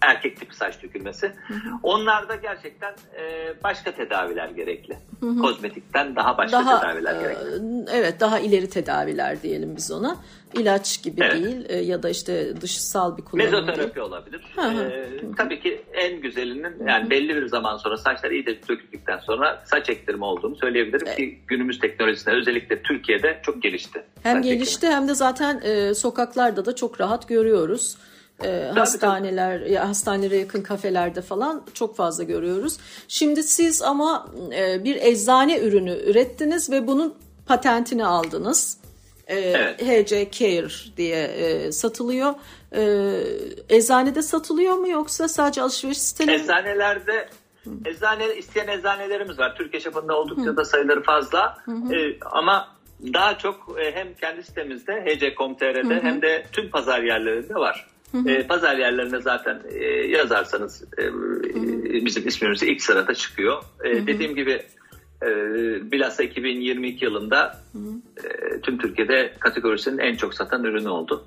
erkek 0.04 0.40
tipi 0.40 0.56
saç 0.56 0.82
dökülmesi. 0.82 1.26
Hı 1.49 1.54
hı. 1.54 1.58
Onlarda 1.82 2.34
gerçekten 2.34 2.94
e, 3.16 3.54
başka 3.64 3.92
tedaviler 3.92 4.49
gerekli. 4.49 4.99
Hı 5.20 5.26
hı. 5.26 5.38
Kozmetikten 5.38 6.16
daha 6.16 6.38
başka 6.38 6.58
daha, 6.58 6.80
tedaviler 6.80 7.16
e, 7.16 7.23
gerekli. 7.23 7.84
Evet 7.92 8.20
daha 8.20 8.38
ileri 8.38 8.70
tedaviler 8.70 9.42
diyelim 9.42 9.76
biz 9.76 9.92
ona. 9.92 10.16
İlaç 10.54 11.02
gibi 11.02 11.20
evet. 11.25 11.34
değil 11.34 11.64
e, 11.68 11.76
ya 11.76 12.02
da 12.02 12.08
işte 12.08 12.61
dışsal 12.61 13.16
bir 13.16 13.23
kullanım 13.23 13.50
Mezoterapi 13.50 13.94
değil. 13.94 14.06
olabilir. 14.06 14.44
Hı 14.56 14.62
hı. 14.62 14.82
E, 14.82 15.08
tabii 15.37 15.61
ki 15.61 15.82
en 15.92 16.20
güzelinin 16.20 16.87
yani 16.87 17.11
belli 17.11 17.37
bir 17.37 17.46
zaman 17.46 17.76
sonra 17.76 17.96
saçlar 17.96 18.30
iyi 18.30 18.46
de 18.46 18.62
döküldükten 18.68 19.18
sonra 19.18 19.62
saç 19.64 19.88
ektirme 19.88 20.25
olduğunu 20.25 20.56
söyleyebilirim 20.56 21.06
evet. 21.06 21.16
ki 21.16 21.38
günümüz 21.46 21.78
teknolojisinde 21.78 22.34
özellikle 22.34 22.82
Türkiye'de 22.82 23.40
çok 23.42 23.62
gelişti. 23.62 24.04
Hem 24.23 24.42
gelişti 24.42 24.76
ektirme. 24.76 24.94
hem 24.94 25.08
de 25.08 25.14
zaten 25.14 25.61
e, 25.64 25.94
sokaklarda 25.94 26.64
da 26.64 26.75
çok 26.75 27.00
rahat 27.00 27.28
görüyoruz 27.28 27.96
e, 28.44 28.70
hastaneler 28.74 29.60
ya 29.60 29.88
hastanelere 29.88 30.36
yakın 30.36 30.62
kafelerde 30.62 31.22
falan 31.22 31.62
çok 31.74 31.96
fazla 31.96 32.24
görüyoruz. 32.24 32.76
Şimdi 33.08 33.42
siz 33.42 33.82
ama 33.82 34.28
e, 34.56 34.84
bir 34.84 34.96
eczane 34.96 35.58
ürünü 35.58 35.96
ürettiniz 36.06 36.70
ve 36.70 36.86
bunun 36.86 37.14
patentini 37.46 38.06
aldınız. 38.06 38.78
E, 39.26 39.38
evet. 39.38 39.82
HC 39.82 40.30
Care 40.38 40.96
diye 40.96 41.24
e, 41.24 41.72
satılıyor. 41.72 42.34
E, 42.76 43.20
eczanede 43.68 44.22
satılıyor 44.22 44.74
mu 44.74 44.88
yoksa 44.88 45.28
sadece 45.28 45.62
alışveriş 45.62 45.98
siteleri? 45.98 46.42
Eczanelerde 46.42 47.28
eczane 47.84 48.34
isteyen 48.36 48.68
eczanelerimiz 48.68 49.38
var. 49.38 49.54
Türkiye 49.56 49.80
çapında 49.80 50.18
oldukça 50.18 50.50
Hı. 50.50 50.56
da 50.56 50.64
sayıları 50.64 51.02
fazla. 51.02 51.56
Hı 51.64 51.72
E, 51.94 52.18
ama 52.20 52.74
daha 53.12 53.38
çok 53.38 53.76
e, 53.80 53.92
hem 53.94 54.14
kendi 54.14 54.42
sitemizde 54.42 54.92
hc.com.tr'de 54.92 56.02
hem 56.02 56.22
de 56.22 56.46
tüm 56.52 56.70
pazar 56.70 57.02
yerlerinde 57.02 57.54
var. 57.54 57.93
E, 58.26 58.47
pazar 58.47 58.76
yerlerine 58.76 59.21
zaten 59.21 59.62
e, 59.71 59.85
yazarsanız 59.87 60.85
e, 60.99 61.04
bizim 62.04 62.28
ismimiz 62.28 62.62
ilk 62.62 62.83
sırada 62.83 63.14
çıkıyor. 63.14 63.62
E, 63.85 64.06
dediğim 64.06 64.35
gibi 64.35 64.62
E, 65.23 65.28
bilhassa 65.92 66.23
2022 66.23 67.04
yılında 67.04 67.61
e, 68.25 68.61
tüm 68.61 68.78
Türkiye'de 68.78 69.33
kategorisinin 69.40 69.99
en 69.99 70.16
çok 70.16 70.35
satan 70.35 70.64
ürünü 70.64 70.88
oldu. 70.88 71.25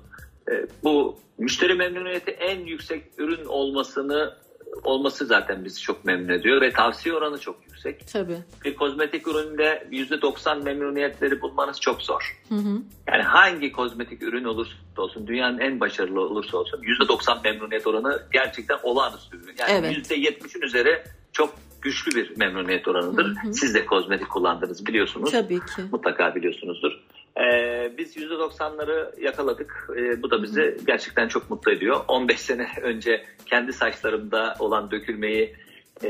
E, 0.50 0.66
bu 0.84 1.18
müşteri 1.38 1.74
memnuniyeti 1.74 2.30
en 2.30 2.60
yüksek 2.60 3.02
ürün 3.18 3.44
olmasını 3.44 4.34
olması 4.84 5.26
zaten 5.26 5.64
bizi 5.64 5.80
çok 5.80 6.04
memnun 6.04 6.28
ediyor 6.28 6.60
ve 6.60 6.72
tavsiye 6.72 7.14
oranı 7.14 7.38
çok 7.38 7.56
yüksek. 7.66 8.08
Tabii. 8.12 8.38
Bir 8.64 8.74
kozmetik 8.74 9.28
üründe 9.28 9.88
%90 9.92 10.62
memnuniyetleri 10.62 11.40
bulmanız 11.40 11.80
çok 11.80 12.02
zor. 12.02 12.38
Hı 12.48 12.54
hı. 12.54 12.82
Yani 13.08 13.22
hangi 13.22 13.72
kozmetik 13.72 14.22
ürün 14.22 14.44
olursa 14.44 14.72
olsun, 14.96 15.26
dünyanın 15.26 15.58
en 15.58 15.80
başarılı 15.80 16.20
olursa 16.20 16.56
olsun 16.58 16.82
%90 16.82 17.42
memnuniyet 17.44 17.86
oranı 17.86 18.22
gerçekten 18.32 18.78
olağanüstü. 18.82 19.38
Yani 19.58 19.70
evet. 19.70 20.10
%70'in 20.10 20.62
üzeri 20.62 21.02
çok 21.32 21.54
güçlü 21.82 22.14
bir 22.14 22.36
memnuniyet 22.36 22.88
oranıdır. 22.88 23.26
Hı 23.26 23.48
hı. 23.48 23.54
Siz 23.54 23.74
de 23.74 23.86
kozmetik 23.86 24.30
kullandınız 24.30 24.86
biliyorsunuz. 24.86 25.30
Tabii 25.30 25.60
ki. 25.60 25.82
Mutlaka 25.92 26.34
biliyorsunuzdur. 26.34 26.92
Ee, 27.38 27.92
biz 27.98 28.16
%90'ları 28.16 29.24
yakaladık. 29.24 29.90
Ee, 29.96 30.22
bu 30.22 30.30
da 30.30 30.42
bizi 30.42 30.62
hı 30.62 30.66
hı. 30.66 30.76
gerçekten 30.86 31.28
çok 31.28 31.50
mutlu 31.50 31.72
ediyor. 31.72 32.00
15 32.08 32.40
sene 32.40 32.66
önce 32.82 33.24
kendi 33.46 33.72
saçlarımda 33.72 34.54
olan 34.58 34.90
dökülmeyi 34.90 35.56
e, 36.04 36.08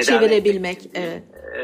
çevirebilmek, 0.00 0.78
evet. 0.94 1.22
E, 1.54 1.62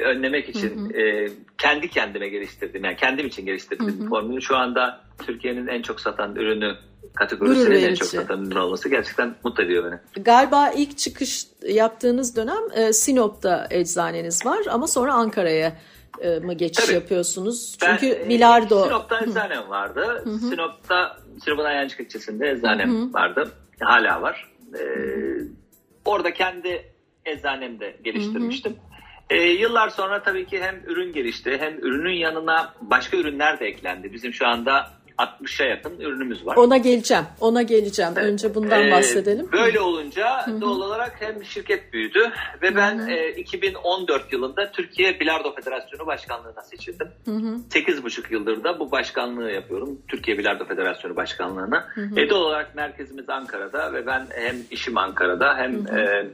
önlemek 0.00 0.48
için 0.48 0.78
hı 0.78 0.94
hı. 0.94 1.00
E, 1.00 1.28
kendi 1.58 1.90
kendime 1.90 2.28
geliştirdim. 2.28 2.84
Yani 2.84 2.96
kendim 2.96 3.26
için 3.26 3.46
geliştirdim 3.46 4.08
formülü. 4.08 4.42
Şu 4.42 4.56
anda 4.56 5.00
Türkiye'nin 5.26 5.66
en 5.66 5.82
çok 5.82 6.00
satan 6.00 6.36
ürünü 6.36 6.74
kategorisinin 7.14 7.88
en 7.88 7.94
çok 7.94 8.08
satan 8.08 8.44
ürün 8.44 8.56
olması 8.56 8.88
gerçekten 8.88 9.34
mutlu 9.44 9.64
ediyor 9.64 9.84
beni. 9.90 10.24
Galiba 10.24 10.70
ilk 10.70 10.98
çıkış 10.98 11.46
yaptığınız 11.68 12.36
dönem 12.36 12.62
e, 12.74 12.92
Sinop'ta 12.92 13.66
eczaneniz 13.70 14.46
var 14.46 14.58
ama 14.70 14.86
sonra 14.86 15.12
Ankara'ya 15.12 15.76
mı 16.42 16.54
geçiş 16.54 16.84
Tabii. 16.84 16.94
yapıyorsunuz? 16.94 17.76
Çünkü 17.80 18.18
ben, 18.20 18.28
Bilardo... 18.28 18.80
E, 18.80 18.84
Sinop'ta 18.84 19.20
eczanem 19.20 19.68
vardı. 19.68 20.22
Hı-hı. 20.24 20.38
Sinop'ta 20.38 21.16
Sinop'un 21.44 21.64
Ayancık 21.64 22.00
ilçesinde 22.00 22.50
eczanem 22.50 22.90
Hı-hı. 22.90 23.12
vardı. 23.12 23.52
Hala 23.80 24.22
var. 24.22 24.48
E, 24.74 24.82
orada 26.04 26.32
kendi 26.32 26.92
eczanemde 27.24 27.96
geliştirmiştim. 28.04 28.72
Hı 28.72 28.76
hı. 28.76 29.38
E, 29.38 29.42
yıllar 29.42 29.88
sonra 29.88 30.22
tabii 30.22 30.46
ki 30.46 30.62
hem 30.62 30.82
ürün 30.86 31.12
gelişti 31.12 31.56
hem 31.60 31.78
ürünün 31.78 32.18
yanına 32.18 32.74
başka 32.80 33.16
ürünler 33.16 33.60
de 33.60 33.66
eklendi. 33.66 34.12
Bizim 34.12 34.32
şu 34.32 34.46
anda 34.46 34.90
60'a 35.18 35.66
yakın 35.66 36.00
ürünümüz 36.00 36.46
var. 36.46 36.56
Ona 36.56 36.76
geleceğim. 36.76 37.24
Ona 37.40 37.62
geleceğim. 37.62 38.16
Önce 38.16 38.54
bundan 38.54 38.88
ee, 38.88 38.92
bahsedelim. 38.92 39.52
Böyle 39.52 39.80
olunca 39.80 40.46
Hı-hı. 40.46 40.60
doğal 40.60 40.80
olarak 40.80 41.16
hem 41.20 41.44
şirket 41.44 41.92
büyüdü 41.92 42.32
ve 42.62 42.76
ben 42.76 43.08
e, 43.08 43.28
2014 43.30 44.32
yılında 44.32 44.72
Türkiye 44.72 45.20
Bilardo 45.20 45.54
Federasyonu 45.54 46.06
Başkanlığı'na 46.06 46.62
seçildim. 46.62 47.08
Hı-hı. 47.24 47.60
8,5 47.70 48.32
yıldır 48.32 48.64
da 48.64 48.78
bu 48.78 48.90
başkanlığı 48.90 49.50
yapıyorum. 49.50 49.98
Türkiye 50.08 50.38
Bilardo 50.38 50.64
Federasyonu 50.64 51.16
Başkanlığı'na. 51.16 51.88
E, 52.16 52.30
doğal 52.30 52.40
olarak 52.40 52.74
merkezimiz 52.74 53.28
Ankara'da 53.28 53.92
ve 53.92 54.06
ben 54.06 54.26
hem 54.30 54.56
işim 54.70 54.98
Ankara'da 54.98 55.56
hem 55.56 55.86
e, 55.98 56.26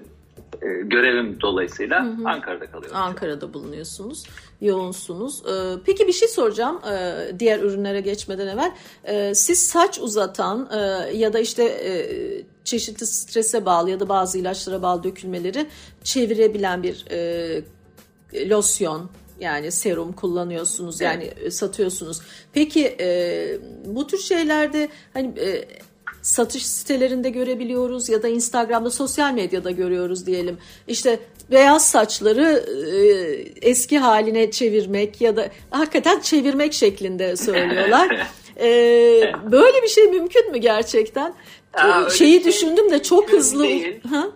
e, 0.63 0.69
görevim 0.83 1.41
dolayısıyla 1.41 2.05
hı 2.05 2.09
hı. 2.09 2.29
Ankara'da 2.29 2.67
kalıyorum. 2.67 2.97
Ankara'da 2.97 3.55
bulunuyorsunuz, 3.55 4.27
yoğunsunuz. 4.61 5.43
Ee, 5.47 5.79
peki 5.87 6.07
bir 6.07 6.13
şey 6.13 6.29
soracağım 6.29 6.81
e, 6.93 7.17
diğer 7.39 7.59
ürünlere 7.59 8.01
geçmeden 8.01 8.47
evvel. 8.47 8.73
Ee, 9.05 9.35
siz 9.35 9.69
saç 9.69 9.99
uzatan 9.99 10.71
e, 10.73 10.79
ya 11.17 11.33
da 11.33 11.39
işte 11.39 12.45
çeşitli 12.65 13.07
strese 13.07 13.67
bağlı 13.67 13.91
ya 13.91 14.01
da 14.01 14.09
bazı 14.09 14.39
ilaçlara 14.39 14.83
bağlı 14.83 15.03
dökülmeleri 15.03 15.67
çevirebilen 16.05 16.83
bir 16.83 17.05
losyon 18.51 19.11
yani 19.41 19.73
serum 19.73 20.13
kullanıyorsunuz 20.13 21.01
yani 21.01 21.31
evet. 21.41 21.55
satıyorsunuz. 21.55 22.21
Peki 22.53 22.97
bu 23.85 24.07
tür 24.07 24.19
şeylerde 24.19 24.89
hani 25.13 25.35
satış 26.23 26.67
sitelerinde 26.67 27.31
görebiliyoruz 27.31 28.09
ya 28.09 28.23
da 28.23 28.29
Instagram'da 28.29 28.91
sosyal 28.91 29.33
medyada 29.35 29.71
görüyoruz 29.71 30.27
diyelim. 30.27 30.59
İşte 30.89 31.19
beyaz 31.51 31.91
saçları 31.91 32.65
e, 32.97 33.69
eski 33.69 33.99
haline 33.99 34.51
çevirmek 34.51 35.21
ya 35.21 35.37
da 35.37 35.49
hakikaten 35.71 36.21
çevirmek 36.21 36.73
şeklinde 36.73 37.37
söylüyorlar. 37.37 38.27
e, 38.61 38.69
böyle 39.53 39.83
bir 39.83 39.89
şey 39.89 40.05
mümkün 40.05 40.51
mü 40.51 40.59
gerçekten? 40.59 41.35
Aa, 41.75 42.11
Şeyi 42.11 42.43
şey 42.43 42.45
düşündüm 42.45 42.91
de 42.91 43.03
çok 43.03 43.33
hızlı. 43.33 43.63
Değil. 43.63 44.01
Ha? 44.11 44.27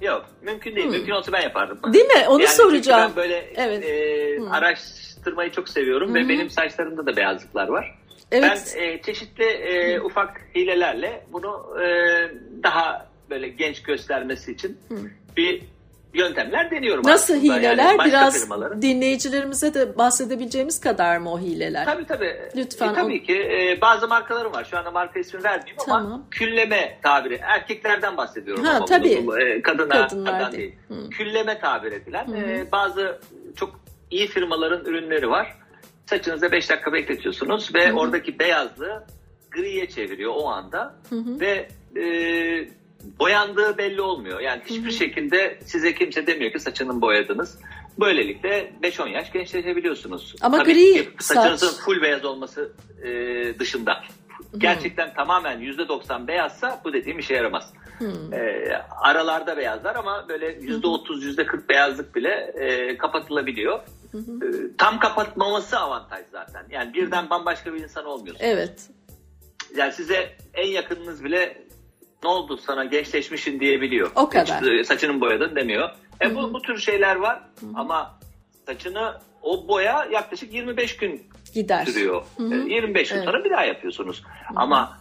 Yok 0.00 0.26
mümkün 0.42 0.76
değil. 0.76 0.86
Hmm. 0.86 0.92
Mümkün 0.92 1.12
olsa 1.12 1.32
ben 1.32 1.42
yapardım. 1.42 1.94
Değil 1.94 2.06
mi? 2.06 2.28
Onu 2.28 2.42
yani 2.42 2.54
soracağım. 2.54 3.12
Ben 3.16 3.16
böyle 3.16 3.52
evet. 3.56 3.84
e, 3.84 4.38
hmm. 4.38 4.52
araştırmayı 4.52 5.52
çok 5.52 5.68
seviyorum 5.68 6.08
hmm. 6.08 6.14
ve 6.14 6.28
benim 6.28 6.50
saçlarımda 6.50 7.06
da 7.06 7.16
beyazlıklar 7.16 7.68
var. 7.68 7.98
Evet. 8.32 8.74
Ben 8.76 8.82
e, 8.82 9.02
çeşitli 9.02 9.44
e, 9.44 10.00
ufak 10.00 10.40
hilelerle 10.54 11.26
bunu 11.32 11.76
e, 11.82 11.86
daha 12.62 13.06
böyle 13.30 13.48
genç 13.48 13.82
göstermesi 13.82 14.52
için 14.52 14.78
Hı. 14.88 14.96
bir 15.36 15.62
yöntemler 16.14 16.70
deniyorum. 16.70 17.06
Nasıl 17.06 17.34
aslında. 17.34 17.56
hileler? 17.56 17.84
Yani 17.84 18.04
Biraz 18.04 18.40
firmaların. 18.40 18.82
dinleyicilerimize 18.82 19.74
de 19.74 19.98
bahsedebileceğimiz 19.98 20.80
kadar 20.80 21.18
mı 21.18 21.32
o 21.32 21.40
hileler? 21.40 21.84
Tabii 21.84 22.06
tabii. 22.06 22.36
Lütfen. 22.56 22.92
E, 22.92 22.94
tabii 22.94 23.20
o... 23.22 23.26
ki 23.26 23.34
e, 23.34 23.80
bazı 23.80 24.08
markalarım 24.08 24.52
var. 24.52 24.64
Şu 24.70 24.78
anda 24.78 24.90
marka 24.90 25.20
ismi 25.20 25.44
vermeyeyim 25.44 25.76
tamam. 25.86 26.06
ama 26.06 26.22
külleme 26.30 26.98
tabiri. 27.02 27.40
Erkeklerden 27.42 28.16
bahsediyorum. 28.16 28.64
Ha, 28.64 28.72
ama 28.76 28.84
tabii. 28.84 29.26
Bu, 29.26 29.38
e, 29.38 29.62
kadına 29.62 30.52
değil. 30.52 30.74
Hı. 30.88 31.10
Külleme 31.10 31.58
tabir 31.58 31.92
edilen 31.92 32.32
e, 32.32 32.66
bazı 32.72 33.20
çok 33.56 33.80
iyi 34.10 34.26
firmaların 34.26 34.84
ürünleri 34.84 35.30
var. 35.30 35.56
Saçınızda 36.06 36.52
5 36.52 36.70
dakika 36.70 36.92
bekletiyorsunuz 36.92 37.74
ve 37.74 37.88
Hı-hı. 37.88 37.96
oradaki 37.96 38.38
beyazlığı 38.38 39.04
griye 39.50 39.88
çeviriyor 39.88 40.32
o 40.36 40.48
anda 40.48 40.94
Hı-hı. 41.08 41.40
ve 41.40 41.68
e, 41.96 42.04
boyandığı 43.18 43.78
belli 43.78 44.00
olmuyor. 44.00 44.40
Yani 44.40 44.62
hiçbir 44.64 44.82
Hı-hı. 44.82 44.92
şekilde 44.92 45.58
size 45.64 45.94
kimse 45.94 46.26
demiyor 46.26 46.52
ki 46.52 46.60
saçını 46.60 47.00
boyadınız. 47.00 47.58
Böylelikle 48.00 48.72
5-10 48.82 49.08
yaş 49.08 49.32
gençleşebiliyorsunuz. 49.32 50.34
Ama 50.40 50.58
Tabii 50.58 50.74
gri 50.74 51.08
saçınızın 51.18 51.66
saç... 51.68 51.84
full 51.84 52.02
beyaz 52.02 52.24
olması 52.24 52.72
e, 53.04 53.08
dışında. 53.58 54.02
Gerçekten 54.58 55.14
tamamen 55.14 55.60
%90 55.60 56.26
beyazsa 56.26 56.80
bu 56.84 56.92
dediğim 56.92 57.18
işe 57.18 57.34
yaramaz. 57.34 57.72
E, 58.32 58.70
aralarda 59.00 59.56
beyazlar 59.56 59.96
ama 59.96 60.28
böyle 60.28 60.46
%30 60.58 61.34
%40 61.36 61.68
beyazlık 61.68 62.14
bile 62.14 62.52
e, 62.54 62.98
kapatılabiliyor. 62.98 63.80
Hı 64.14 64.18
hı. 64.18 64.38
Ee, 64.44 64.76
tam 64.78 64.98
kapatmaması 64.98 65.78
avantaj 65.78 66.24
zaten. 66.32 66.66
Yani 66.70 66.94
birden 66.94 67.30
bambaşka 67.30 67.74
bir 67.74 67.80
insan 67.80 68.04
olmuyorsunuz. 68.04 68.50
Evet. 68.52 68.90
Yani 69.76 69.92
size 69.92 70.36
en 70.54 70.68
yakınınız 70.68 71.24
bile 71.24 71.66
ne 72.22 72.28
oldu 72.28 72.56
sana 72.56 72.84
gençleşmişin 72.84 73.60
diyebiliyor. 73.60 74.10
O 74.14 74.28
kadar. 74.28 74.60
Hiç 74.60 74.80
e, 74.80 74.84
saçının 74.84 75.20
boyadın 75.20 75.56
demiyor. 75.56 75.90
E 76.20 76.26
hı 76.26 76.30
hı. 76.30 76.34
bu, 76.34 76.54
bu 76.54 76.62
tür 76.62 76.78
şeyler 76.78 77.16
var 77.16 77.42
hı 77.60 77.66
hı. 77.66 77.70
ama 77.74 78.20
saçını 78.66 79.20
o 79.42 79.68
boya 79.68 80.08
yaklaşık 80.12 80.54
25 80.54 80.96
gün 80.96 81.22
Gider. 81.54 81.84
sürüyor. 81.84 82.24
Hı 82.36 82.42
hı. 82.42 82.54
25 82.54 83.10
e, 83.10 83.14
gün 83.14 83.16
evet. 83.16 83.30
sonra 83.30 83.44
bir 83.44 83.50
daha 83.50 83.64
yapıyorsunuz. 83.64 84.22
Hı 84.24 84.28
hı. 84.28 84.56
Ama 84.56 84.98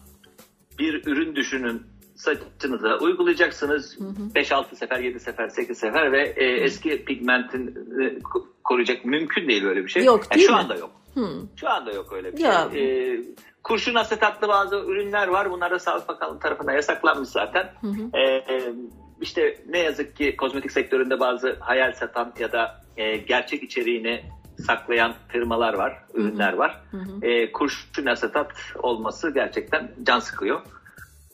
bir 0.79 1.07
ürün 1.07 1.35
düşünün 1.35 1.83
saçınıza 2.23 2.97
uygulayacaksınız. 2.97 3.97
5-6 4.35 4.75
sefer, 4.75 4.99
7 4.99 5.19
sefer, 5.19 5.49
8 5.49 5.77
sefer 5.77 6.11
ve 6.11 6.33
e, 6.35 6.45
eski 6.45 7.05
pigmentin 7.05 7.67
e, 8.01 8.19
koruyacak 8.63 9.05
mümkün 9.05 9.47
değil 9.47 9.63
böyle 9.63 9.83
bir 9.83 9.89
şey. 9.89 10.03
Yok 10.03 10.31
değil 10.31 10.31
yani 10.31 10.47
Şu 10.47 10.51
mi? 10.51 10.57
anda 10.57 10.75
yok. 10.75 10.91
Hı. 11.13 11.27
Şu 11.55 11.69
anda 11.69 11.91
yok 11.91 12.13
öyle 12.13 12.33
bir 12.33 12.39
ya. 12.39 12.69
şey. 12.71 13.13
E, 13.13 13.21
kurşun 13.63 13.95
asetatlı 13.95 14.47
bazı 14.47 14.75
ürünler 14.75 15.27
var. 15.27 15.51
Bunlar 15.51 15.71
da 15.71 15.79
Sağlık 15.79 16.07
Bakanlığı 16.07 16.39
tarafından 16.39 16.73
yasaklanmış 16.73 17.29
zaten. 17.29 17.73
Hı 17.81 17.87
hı. 17.87 18.17
E, 18.17 18.21
e, 18.21 18.73
işte 19.21 19.57
ne 19.69 19.79
yazık 19.79 20.15
ki 20.15 20.35
kozmetik 20.35 20.71
sektöründe 20.71 21.19
bazı 21.19 21.57
hayal 21.59 21.93
satan 21.93 22.33
ya 22.39 22.51
da 22.51 22.81
e, 22.97 23.17
gerçek 23.17 23.63
içeriğini 23.63 24.23
saklayan 24.65 25.13
firmalar 25.27 25.73
var, 25.73 26.03
ürünler 26.13 26.53
var. 26.53 26.81
Hı 26.91 26.97
hı. 26.97 27.25
E, 27.25 27.51
kurşun 27.51 28.05
asetat 28.05 28.51
olması 28.83 29.33
gerçekten 29.33 29.91
can 30.03 30.19
sıkıyor. 30.19 30.61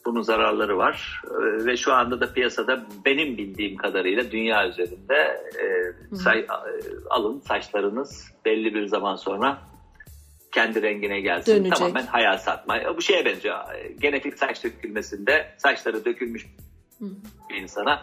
Bunun 0.09 0.21
zararları 0.21 0.77
var 0.77 1.21
ee, 1.25 1.65
ve 1.65 1.77
şu 1.77 1.93
anda 1.93 2.21
da 2.21 2.33
piyasada 2.33 2.85
benim 3.05 3.37
bildiğim 3.37 3.77
kadarıyla 3.77 4.31
dünya 4.31 4.69
üzerinde 4.69 5.41
e, 5.61 6.15
say, 6.15 6.47
alın 7.09 7.39
saçlarınız 7.39 8.31
belli 8.45 8.73
bir 8.73 8.85
zaman 8.85 9.15
sonra 9.15 9.57
kendi 10.51 10.81
rengine 10.81 11.21
gelsin. 11.21 11.55
Dönecek. 11.55 11.77
Tamamen 11.77 12.05
hayal 12.05 12.37
satma. 12.37 12.97
Bu 12.97 13.01
şeye 13.01 13.25
benziyor. 13.25 13.57
Genetik 13.99 14.37
saç 14.37 14.63
dökülmesinde 14.63 15.55
saçları 15.57 16.05
dökülmüş 16.05 16.45
Hı. 16.99 17.05
bir 17.49 17.55
insana 17.55 18.01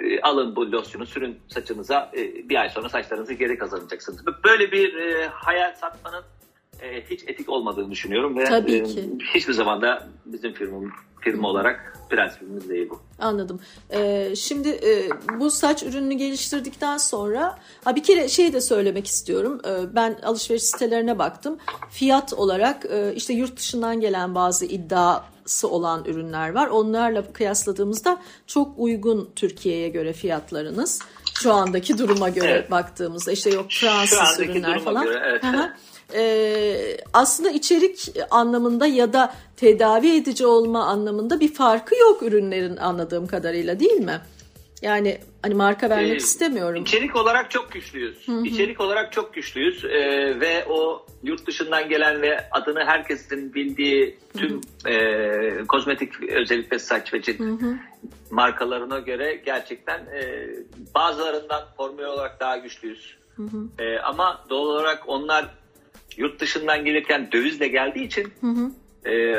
e, 0.00 0.20
alın 0.20 0.56
bu 0.56 0.72
losyonu 0.72 1.06
sürün 1.06 1.38
saçınıza 1.48 2.10
e, 2.16 2.48
bir 2.48 2.56
ay 2.56 2.68
sonra 2.68 2.88
saçlarınızı 2.88 3.34
geri 3.34 3.58
kazanacaksınız. 3.58 4.26
Böyle 4.44 4.72
bir 4.72 4.94
e, 4.94 5.26
hayal 5.26 5.74
satmanın 5.74 6.24
e, 6.82 7.04
hiç 7.10 7.20
etik 7.26 7.48
olmadığını 7.48 7.90
düşünüyorum 7.90 8.38
ve 8.38 8.44
Tabii 8.44 8.74
e, 8.74 8.84
ki. 8.84 9.10
hiçbir 9.34 9.52
zaman 9.52 9.82
da 9.82 10.08
bizim 10.26 10.52
firmamız 10.52 10.90
firma 11.20 11.48
olarak 11.48 11.96
prensibimiz 12.10 12.68
değil 12.68 12.90
bu. 12.90 13.00
Anladım. 13.18 13.60
Ee, 13.90 14.32
şimdi 14.36 14.68
e, 14.68 15.08
bu 15.40 15.50
saç 15.50 15.82
ürününü 15.82 16.14
geliştirdikten 16.14 16.96
sonra 16.96 17.58
ha 17.84 17.96
bir 17.96 18.02
kere 18.02 18.28
şey 18.28 18.52
de 18.52 18.60
söylemek 18.60 19.06
istiyorum. 19.06 19.60
Ee, 19.66 19.94
ben 19.94 20.18
alışveriş 20.22 20.62
sitelerine 20.62 21.18
baktım. 21.18 21.58
Fiyat 21.90 22.32
olarak 22.32 22.86
e, 22.90 23.12
işte 23.14 23.32
yurt 23.32 23.56
dışından 23.56 24.00
gelen 24.00 24.34
bazı 24.34 24.64
iddiası 24.64 25.68
olan 25.68 26.04
ürünler 26.04 26.54
var. 26.54 26.66
Onlarla 26.66 27.32
kıyasladığımızda 27.32 28.20
çok 28.46 28.78
uygun 28.78 29.30
Türkiye'ye 29.36 29.88
göre 29.88 30.12
fiyatlarınız. 30.12 31.00
Şu 31.42 31.52
andaki 31.52 31.98
duruma 31.98 32.28
göre 32.28 32.50
evet. 32.50 32.70
baktığımızda 32.70 33.32
işte 33.32 33.50
yok 33.50 33.66
Fransız 33.70 34.40
ürünler 34.40 34.80
falan. 34.80 35.04
Göre, 35.04 35.22
evet 35.24 35.42
e, 36.14 36.96
aslında 37.12 37.50
içerik 37.50 38.12
anlamında 38.30 38.86
ya 38.86 39.12
da 39.12 39.34
tedavi 39.56 40.16
edici 40.16 40.46
olma 40.46 40.84
anlamında 40.84 41.40
bir 41.40 41.54
farkı 41.54 41.94
yok 41.98 42.22
ürünlerin 42.22 42.76
anladığım 42.76 43.26
kadarıyla 43.26 43.80
değil 43.80 44.00
mi? 44.00 44.20
Yani 44.82 45.18
hani 45.42 45.54
marka 45.54 45.90
vermek 45.90 46.12
ee, 46.12 46.16
istemiyorum. 46.16 46.82
İçerik 46.82 47.16
olarak 47.16 47.50
çok 47.50 47.72
güçlüyüz. 47.72 48.28
Hı 48.28 48.32
hı. 48.32 48.46
İçerik 48.46 48.80
olarak 48.80 49.12
çok 49.12 49.34
güçlüyüz 49.34 49.84
ee, 49.84 50.40
ve 50.40 50.64
o 50.68 51.06
yurt 51.22 51.46
dışından 51.46 51.88
gelen 51.88 52.22
ve 52.22 52.48
adını 52.50 52.84
herkesin 52.84 53.54
bildiği 53.54 54.18
tüm 54.36 54.50
hı 54.50 54.88
hı. 54.88 54.92
E, 54.92 55.64
kozmetik 55.68 56.22
özellikle 56.22 56.78
saç 56.78 57.14
ve 57.14 57.22
cilt 57.22 57.40
hı 57.40 57.44
hı. 57.44 57.76
markalarına 58.30 58.98
göre 58.98 59.42
gerçekten 59.46 59.98
e, 59.98 60.48
bazılarından 60.94 61.62
formül 61.76 62.04
olarak 62.04 62.40
daha 62.40 62.56
güçlüyüz. 62.56 63.16
Hı 63.36 63.42
hı. 63.42 63.84
E, 63.84 63.98
ama 63.98 64.44
doğal 64.50 64.66
olarak 64.66 65.02
onlar 65.06 65.46
yurt 66.16 66.40
dışından 66.40 66.84
gelirken 66.84 67.32
dövizle 67.32 67.68
geldiği 67.68 68.04
için 68.04 68.32
hı 68.40 68.46
hı. 68.46 68.70
E, 69.10 69.36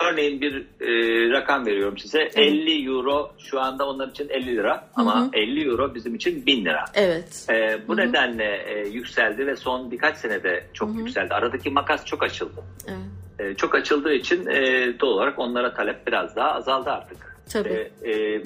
örneğin 0.00 0.40
bir 0.40 0.66
e, 0.80 1.30
rakam 1.30 1.66
veriyorum 1.66 1.98
size. 1.98 2.18
Hı. 2.18 2.40
50 2.40 2.86
euro 2.88 3.30
şu 3.38 3.60
anda 3.60 3.88
onlar 3.88 4.08
için 4.08 4.28
50 4.28 4.56
lira 4.56 4.74
hı 4.74 4.76
hı. 4.78 4.80
ama 4.94 5.30
50 5.32 5.68
euro 5.68 5.94
bizim 5.94 6.14
için 6.14 6.46
1000 6.46 6.64
lira. 6.64 6.84
Evet. 6.94 7.46
E, 7.50 7.88
bu 7.88 7.92
hı 7.96 8.02
hı. 8.02 8.06
nedenle 8.06 8.64
e, 8.66 8.88
yükseldi 8.88 9.46
ve 9.46 9.56
son 9.56 9.90
birkaç 9.90 10.16
senede 10.16 10.66
çok 10.72 10.88
hı 10.88 10.94
hı. 10.94 10.98
yükseldi. 10.98 11.34
Aradaki 11.34 11.70
makas 11.70 12.04
çok 12.04 12.22
açıldı. 12.22 12.62
Evet. 12.88 13.50
E, 13.50 13.54
çok 13.54 13.74
açıldığı 13.74 14.12
için 14.12 14.46
e, 14.46 14.60
doğal 15.00 15.10
olarak 15.10 15.38
onlara 15.38 15.74
talep 15.74 16.06
biraz 16.06 16.36
daha 16.36 16.52
azaldı 16.52 16.90
artık. 16.90 17.36
Tabii. 17.52 17.90
E, 18.02 18.10
e, 18.10 18.42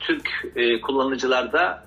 Türk 0.00 0.28
e, 0.56 0.80
kullanıcılarda 0.80 1.84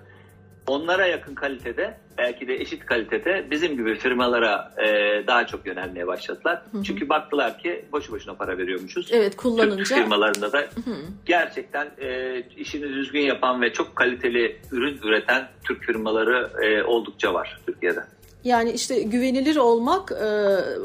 onlara 0.67 1.07
yakın 1.07 1.35
kalitede 1.35 1.97
belki 2.17 2.47
de 2.47 2.55
eşit 2.55 2.85
kalitede 2.85 3.45
bizim 3.51 3.77
gibi 3.77 3.95
firmalara 3.95 4.71
e, 4.77 4.87
daha 5.27 5.47
çok 5.47 5.65
yönelmeye 5.65 6.07
başladılar. 6.07 6.61
Hı 6.71 6.77
hı. 6.77 6.83
Çünkü 6.83 7.09
baktılar 7.09 7.59
ki 7.59 7.85
boşu 7.91 8.11
boşuna 8.11 8.33
para 8.33 8.57
veriyormuşuz. 8.57 9.09
Evet 9.11 9.35
kullanınca. 9.35 9.83
Türk 9.83 9.87
firmalarında 9.87 10.51
da 10.51 10.57
hı 10.57 10.63
hı. 10.63 10.95
gerçekten 11.25 11.87
e, 12.01 12.39
işini 12.57 12.89
düzgün 12.89 13.21
yapan 13.21 13.61
ve 13.61 13.73
çok 13.73 13.95
kaliteli 13.95 14.61
ürün 14.71 14.99
üreten 15.03 15.47
Türk 15.63 15.83
firmaları 15.83 16.49
e, 16.63 16.83
oldukça 16.83 17.33
var 17.33 17.59
Türkiye'de. 17.65 18.03
Yani 18.43 18.71
işte 18.71 18.99
güvenilir 18.99 19.55
olmak 19.55 20.11
e, 20.11 20.25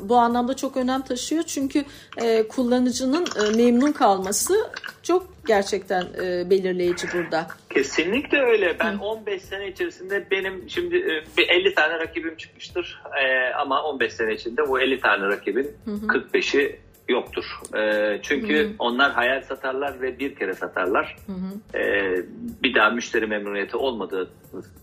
bu 0.09 0.17
anlamda 0.17 0.57
çok 0.57 0.77
önem 0.77 1.03
taşıyor. 1.03 1.43
Çünkü 1.43 1.85
e, 2.23 2.49
kullanıcının 2.49 3.27
e, 3.27 3.57
memnun 3.57 3.93
kalması 3.93 4.55
çok 5.03 5.27
gerçekten 5.47 6.03
e, 6.23 6.51
belirleyici 6.51 7.07
burada. 7.15 7.47
Kesinlikle 7.71 8.41
öyle. 8.43 8.77
Ben 8.81 8.93
Hı. 8.93 9.03
15 9.05 9.43
sene 9.43 9.69
içerisinde 9.69 10.27
benim 10.31 10.65
şimdi 10.69 10.97
e, 10.97 11.25
bir 11.39 11.49
50 11.49 11.75
tane 11.75 11.99
rakibim 11.99 12.37
çıkmıştır. 12.37 13.03
E, 13.25 13.55
ama 13.55 13.83
15 13.83 14.13
sene 14.13 14.35
içinde 14.35 14.69
bu 14.69 14.81
50 14.81 15.01
tane 15.01 15.27
rakibin 15.27 15.71
Hı. 15.85 15.91
45'i 15.91 16.81
yoktur. 17.09 17.45
E, 17.77 18.19
çünkü 18.23 18.65
hı 18.65 18.69
hı. 18.69 18.73
onlar 18.79 19.13
hayal 19.13 19.43
satarlar 19.43 20.01
ve 20.01 20.19
bir 20.19 20.35
kere 20.35 20.55
satarlar. 20.55 21.17
Hı 21.27 21.33
hı. 21.33 21.79
E, 21.79 22.15
bir 22.63 22.75
daha 22.75 22.91
müşteri 22.91 23.27
memnuniyeti 23.27 23.77
olmadığı 23.77 24.31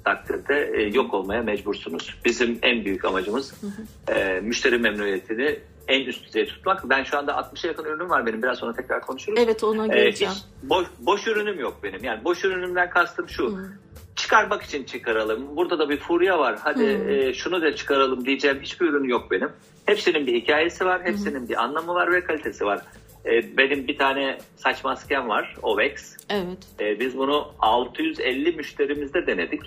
takdirde 0.05 0.71
e, 0.73 0.81
yok 0.81 1.13
olmaya 1.13 1.41
mecbursunuz. 1.41 2.15
Bizim 2.25 2.59
en 2.61 2.85
büyük 2.85 3.05
amacımız 3.05 3.53
hı 3.61 3.67
hı. 3.67 4.17
E, 4.19 4.41
müşteri 4.41 4.77
memnuniyetini 4.77 5.59
en 5.89 6.05
üst 6.05 6.25
düzeye 6.25 6.45
tutmak. 6.45 6.89
Ben 6.89 7.03
şu 7.03 7.17
anda 7.17 7.31
60'a 7.31 7.67
yakın 7.67 7.85
ürünüm 7.85 8.09
var 8.09 8.25
benim. 8.25 8.43
Biraz 8.43 8.57
sonra 8.57 8.73
tekrar 8.73 9.01
konuşuruz. 9.01 9.39
Evet 9.41 9.63
ona 9.63 9.87
geleceğim. 9.87 10.33
Ee, 10.33 10.69
boş, 10.69 10.87
boş 10.99 11.27
ürünüm 11.27 11.59
yok 11.59 11.77
benim. 11.83 12.03
Yani 12.03 12.23
boş 12.23 12.45
ürünümden 12.45 12.89
kastım 12.89 13.29
şu. 13.29 13.57
Hı. 13.57 13.71
Çıkarmak 14.15 14.63
için 14.63 14.83
çıkaralım. 14.83 15.55
Burada 15.55 15.79
da 15.79 15.89
bir 15.89 15.97
furya 15.97 16.39
var. 16.39 16.59
Hadi 16.63 16.83
e, 16.83 17.33
şunu 17.33 17.61
da 17.61 17.75
çıkaralım 17.75 18.25
diyeceğim 18.25 18.59
hiçbir 18.61 18.85
ürün 18.85 19.03
yok 19.03 19.31
benim. 19.31 19.49
Hepsinin 19.89 20.27
bir 20.27 20.33
hikayesi 20.33 20.85
var. 20.85 21.01
Hepsinin 21.03 21.45
Hı. 21.45 21.49
bir 21.49 21.63
anlamı 21.63 21.93
var 21.93 22.11
ve 22.11 22.23
kalitesi 22.23 22.65
var. 22.65 22.81
E, 23.25 23.57
benim 23.57 23.87
bir 23.87 23.97
tane 23.97 24.37
saç 24.55 24.83
maskem 24.83 25.29
var. 25.29 25.55
Ovex. 25.61 26.17
Evet. 26.29 26.57
E, 26.79 26.99
biz 26.99 27.17
bunu 27.17 27.51
650 27.59 28.51
müşterimizde 28.51 29.27
denedik. 29.27 29.61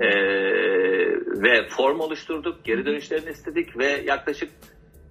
E, 0.00 0.06
ve 1.42 1.68
form 1.68 2.00
oluşturduk. 2.00 2.64
Geri 2.64 2.86
dönüşlerini 2.86 3.30
istedik 3.30 3.78
ve 3.78 4.02
yaklaşık 4.06 4.50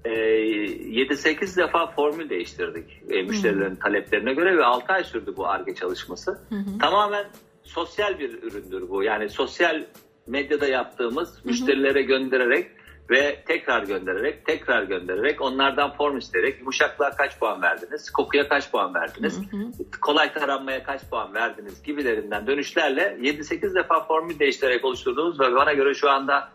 e, 0.06 0.10
7-8 0.10 1.58
defa 1.58 1.88
formül 1.88 2.30
değiştirdik 2.30 3.02
e, 3.10 3.22
müşterilerin 3.22 3.70
hmm. 3.70 3.76
taleplerine 3.76 4.34
göre 4.34 4.58
ve 4.58 4.66
6 4.66 4.94
ay 4.94 5.04
sürdü 5.04 5.34
bu 5.38 5.48
ARGE 5.48 5.76
çalışması. 5.76 6.40
Hmm. 6.50 6.78
Tamamen 6.80 7.26
sosyal 7.64 8.20
bir 8.20 8.44
üründür 8.44 8.90
bu. 8.90 9.04
Yani 9.04 9.30
sosyal 9.30 9.86
medyada 10.28 10.68
yaptığımız 10.68 11.44
hmm. 11.44 11.52
müşterilere 11.52 12.02
göndererek 12.02 12.68
ve 13.10 13.44
tekrar 13.48 13.84
göndererek, 13.84 14.46
tekrar 14.46 14.84
göndererek 14.84 15.42
onlardan 15.42 15.94
form 15.94 16.18
isteyerek 16.18 16.60
yumuşaklığa 16.60 17.10
kaç 17.10 17.40
puan 17.40 17.62
verdiniz, 17.62 18.10
kokuya 18.10 18.50
kaç 18.50 18.72
puan 18.72 18.94
verdiniz, 18.94 19.38
hı 19.52 19.58
hı. 19.58 19.72
kolay 20.02 20.34
taranmaya 20.34 20.84
kaç 20.84 21.02
puan 21.10 21.34
verdiniz 21.34 21.84
gibilerinden 21.84 22.48
dönüşlerle 22.48 23.18
7-8 23.22 23.76
defa 23.76 24.04
formül 24.04 24.40
değiştirerek 24.40 24.86
oluşturduğumuz 24.86 25.40
ve 25.40 25.56
bana 25.56 25.74
göre 25.74 25.94
şu 25.94 26.10
anda 26.10 26.50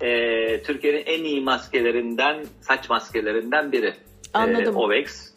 e, 0.00 0.62
Türkiye'nin 0.62 1.02
en 1.06 1.24
iyi 1.24 1.40
maskelerinden, 1.40 2.44
saç 2.60 2.90
maskelerinden 2.90 3.72
biri. 3.72 3.94
Anladım. 4.34 4.74
E, 4.74 4.78
Ovex. 4.78 5.35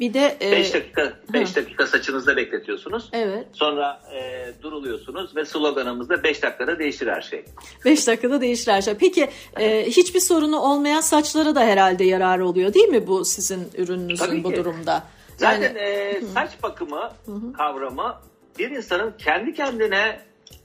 Bir 0.00 0.14
de 0.14 0.36
5 0.40 0.70
e, 0.70 0.74
dakika 0.74 1.12
5 1.32 1.56
dakika 1.56 1.86
saçınızda 1.86 2.36
bekletiyorsunuz. 2.36 3.08
Evet. 3.12 3.46
Sonra 3.52 4.00
e, 4.14 4.52
duruluyorsunuz 4.62 5.36
ve 5.36 5.44
sloganımızda 5.44 6.22
5 6.22 6.42
dakikada 6.42 6.78
değişir 6.78 7.06
her 7.06 7.20
şey. 7.20 7.44
5 7.84 8.06
dakikada 8.06 8.40
değişir 8.40 8.72
her 8.72 8.82
şey. 8.82 8.94
Peki 8.94 9.30
e, 9.60 9.86
hiçbir 9.86 10.20
sorunu 10.20 10.60
olmayan 10.60 11.00
saçlara 11.00 11.54
da 11.54 11.60
herhalde 11.60 12.04
yarar 12.04 12.38
oluyor 12.38 12.74
değil 12.74 12.88
mi 12.88 13.06
bu 13.06 13.24
sizin 13.24 13.68
ürününüzün 13.78 14.26
Tabii 14.26 14.44
bu 14.44 14.52
durumda? 14.52 15.04
Zaten 15.36 15.62
yani... 15.62 15.78
e, 15.78 16.22
saç 16.34 16.50
bakımı 16.62 17.10
Hı-hı. 17.26 17.52
kavramı 17.52 18.20
bir 18.58 18.70
insanın 18.70 19.14
kendi 19.18 19.54
kendine 19.54 20.20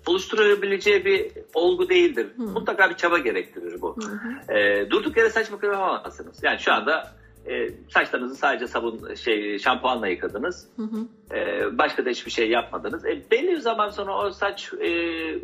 oluşturabileceği 0.06 1.06
bir 1.06 1.32
olgu 1.54 1.90
değildir. 1.90 2.28
Hı. 2.38 2.42
Mutlaka 2.42 2.90
bir 2.90 2.96
çaba 2.96 3.18
gerektirir 3.18 3.82
bu. 3.82 3.98
Hı 3.98 4.08
hı. 4.08 4.58
E, 4.58 4.90
durduk 4.90 5.18
yere 5.18 5.30
saç 5.30 5.52
bakımı 5.52 5.74
yapamazsınız. 5.74 6.44
Yani 6.44 6.60
şu 6.60 6.74
anda 6.74 7.16
e, 7.50 7.70
saçlarınızı 7.94 8.36
sadece 8.36 8.68
sabun 8.68 9.14
şey 9.14 9.60
şampuanla 9.60 10.08
yıkadınız. 10.08 10.68
Hı 10.76 10.84
hı. 10.84 11.08
E, 11.38 11.78
başka 11.78 12.06
da 12.06 12.10
hiçbir 12.10 12.32
şey 12.32 12.50
yapmadınız. 12.50 13.06
E, 13.06 13.32
belli 13.32 13.48
bir 13.48 13.60
zaman 13.60 13.90
sonra 13.90 14.18
o 14.18 14.32
saç 14.32 14.74
e, 14.74 14.90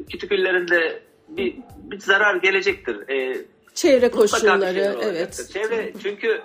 kütüküllerinde 0.06 1.04
bir, 1.28 1.56
bir 1.78 2.00
zarar 2.00 2.36
gelecektir. 2.36 3.10
E, 3.10 3.46
Çevre 3.74 4.12
koşulları, 4.12 4.98
evet. 5.02 5.50
Çevre 5.54 5.94
çünkü 6.04 6.42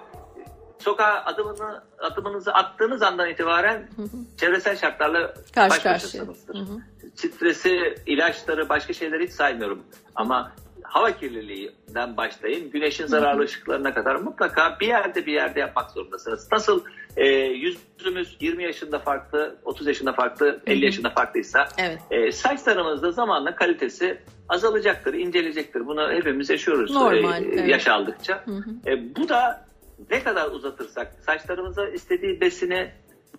sokağa 0.79 1.25
adımını 1.25 1.83
adımınızı 1.99 2.53
attığınız 2.53 3.03
andan 3.03 3.31
itibaren 3.31 3.89
hı 3.97 4.03
hı. 4.03 4.37
çevresel 4.37 4.77
şartlarla 4.77 5.35
karşı 5.55 5.77
baş 5.77 5.85
başasınızdır. 5.85 6.57
Stresi, 7.15 7.95
ilaçları, 8.07 8.69
başka 8.69 8.93
şeyleri 8.93 9.25
hiç 9.25 9.33
saymıyorum. 9.33 9.83
Ama 10.15 10.53
hava 10.89 11.13
kirliliğinden 11.13 12.17
başlayın, 12.17 12.71
güneşin 12.71 13.07
zararlı 13.07 13.43
ışıklarına 13.43 13.95
kadar 13.95 14.17
mutlaka 14.17 14.77
bir 14.81 14.87
yerde 14.87 15.27
bir 15.27 15.33
yerde 15.33 15.61
yapmak 15.61 15.91
zorundasınız. 15.91 16.49
Nasıl 16.53 16.85
e, 17.17 17.27
yüzümüz 17.27 18.37
20 18.41 18.65
yaşında 18.65 18.99
farklı, 18.99 19.57
30 19.65 19.87
yaşında 19.87 20.13
farklı, 20.13 20.61
50 20.67 20.85
yaşında 20.85 21.11
farklıysa 21.11 21.69
evet. 21.79 21.99
e, 22.11 22.33
saçlarımızda 22.33 23.13
zamanla 23.13 23.55
kalitesi 23.55 24.19
azalacaktır, 24.49 25.15
incelecektir. 25.15 25.87
Bunu 25.87 26.13
hepimiz 26.13 26.51
yaşıyoruz 26.51 26.91
Normal, 26.91 27.45
e, 27.45 27.49
evet. 27.49 27.69
yaş 27.69 27.89
aldıkça. 27.89 28.43
Hı 28.45 28.51
hı. 28.51 28.91
E, 28.91 29.17
bu 29.17 29.29
da 29.29 29.67
ne 30.11 30.23
kadar 30.23 30.51
uzatırsak 30.51 31.15
saçlarımıza 31.21 31.89
istediği 31.89 32.41
besini 32.41 32.91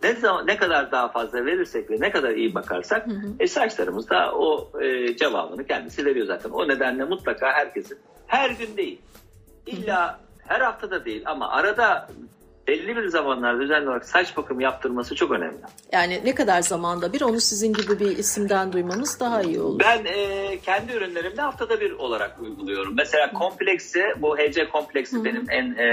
ne 0.03 0.13
zaman 0.13 0.47
ne 0.47 0.57
kadar 0.57 0.91
daha 0.91 1.07
fazla 1.07 1.45
verirsek 1.45 1.91
ve 1.91 1.95
ne 1.99 2.11
kadar 2.11 2.31
iyi 2.31 2.55
bakarsak 2.55 3.07
hı 3.07 3.11
hı. 3.11 3.33
E, 3.39 3.47
saçlarımız 3.47 4.09
da 4.09 4.31
o 4.35 4.71
e, 4.81 5.15
cevabını 5.15 5.67
kendisi 5.67 6.05
veriyor 6.05 6.27
zaten. 6.27 6.49
O 6.49 6.67
nedenle 6.67 7.03
mutlaka 7.03 7.53
herkesin 7.53 7.97
her 8.27 8.49
gün 8.49 8.77
değil 8.77 9.01
illa 9.65 10.07
hı 10.07 10.13
hı. 10.13 10.17
her 10.47 10.61
haftada 10.61 11.05
değil 11.05 11.23
ama 11.25 11.49
arada 11.49 12.07
belli 12.67 12.95
bir 12.95 13.07
zamanlar 13.07 13.59
düzenli 13.59 13.87
olarak 13.87 14.05
saç 14.05 14.37
bakımı 14.37 14.63
yaptırması 14.63 15.15
çok 15.15 15.31
önemli. 15.31 15.57
Yani 15.91 16.21
ne 16.25 16.35
kadar 16.35 16.61
zamanda 16.61 17.13
bir 17.13 17.21
onu 17.21 17.39
sizin 17.39 17.73
gibi 17.73 17.99
bir 17.99 18.17
isimden 18.17 18.73
duymamız 18.73 19.19
daha 19.19 19.41
iyi 19.41 19.59
olur. 19.59 19.79
Ben 19.79 20.05
e, 20.05 20.59
kendi 20.59 20.93
ürünlerimde 20.93 21.41
haftada 21.41 21.79
bir 21.79 21.91
olarak 21.91 22.41
uyguluyorum. 22.41 22.93
Mesela 22.97 23.31
kompleksi 23.33 24.03
bu 24.17 24.37
HC 24.37 24.69
kompleksi 24.69 25.15
Hı-hı. 25.15 25.25
benim 25.25 25.45
en 25.49 25.75
e, 25.75 25.87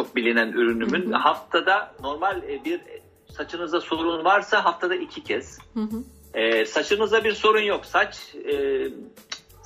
çok 0.00 0.16
bilinen 0.16 0.52
ürünümün. 0.52 1.06
Hı 1.06 1.16
hı. 1.16 1.18
Haftada 1.18 1.94
normal 2.02 2.42
e, 2.42 2.64
bir 2.64 2.80
saçınızda 3.36 3.80
sorun 3.80 4.24
varsa 4.24 4.64
haftada 4.64 4.94
iki 4.94 5.22
kez. 5.22 5.58
Hı 5.74 5.80
hı. 5.80 6.02
E, 6.34 6.64
saçınızda 6.64 7.24
bir 7.24 7.32
sorun 7.32 7.62
yok. 7.62 7.86
Saç 7.86 8.34
e, 8.34 8.54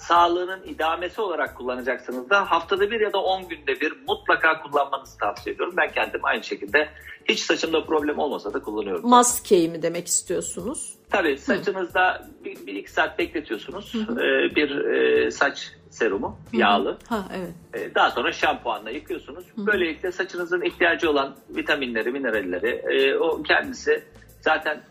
sağlığının 0.09 0.63
idamesi 0.67 1.21
olarak 1.21 1.57
kullanacaksınız 1.57 2.31
da 2.31 2.51
haftada 2.51 2.91
bir 2.91 3.01
ya 3.01 3.13
da 3.13 3.19
10 3.19 3.49
günde 3.49 3.81
bir 3.81 3.93
mutlaka 4.09 4.63
kullanmanızı 4.63 5.19
tavsiye 5.19 5.55
ediyorum. 5.55 5.75
Ben 5.77 5.93
kendim 5.93 6.25
aynı 6.25 6.45
şekilde 6.45 6.89
hiç 7.25 7.41
saçımda 7.41 7.85
problem 7.85 8.19
olmasa 8.19 8.55
da 8.55 8.63
kullanıyorum. 8.63 9.11
Maskeyi 9.11 9.69
mi 9.69 9.83
demek 9.83 10.07
istiyorsunuz? 10.07 10.95
Tabii 11.11 11.39
saçınızda 11.39 12.29
bir, 12.45 12.67
bir 12.67 12.75
iki 12.75 12.93
saat 12.93 13.19
bekletiyorsunuz. 13.19 13.95
Hı 13.95 13.99
hı. 13.99 14.21
Ee, 14.21 14.55
bir 14.55 14.77
e, 14.77 15.31
saç 15.31 15.73
serumu 15.91 16.39
hı 16.51 16.57
yağlı. 16.57 16.99
Ha, 17.09 17.25
evet. 17.37 17.55
Ee, 17.75 17.95
daha 17.95 18.11
sonra 18.11 18.33
şampuanla 18.33 18.91
yıkıyorsunuz. 18.91 19.45
Hı. 19.57 19.67
Böylelikle 19.67 20.13
saçınızın 20.13 20.63
ihtiyacı 20.63 21.11
olan 21.11 21.37
vitaminleri, 21.51 22.11
mineralleri 22.11 22.69
e, 22.69 23.17
o 23.17 23.43
kendisi 23.43 24.05
zaten 24.41 24.83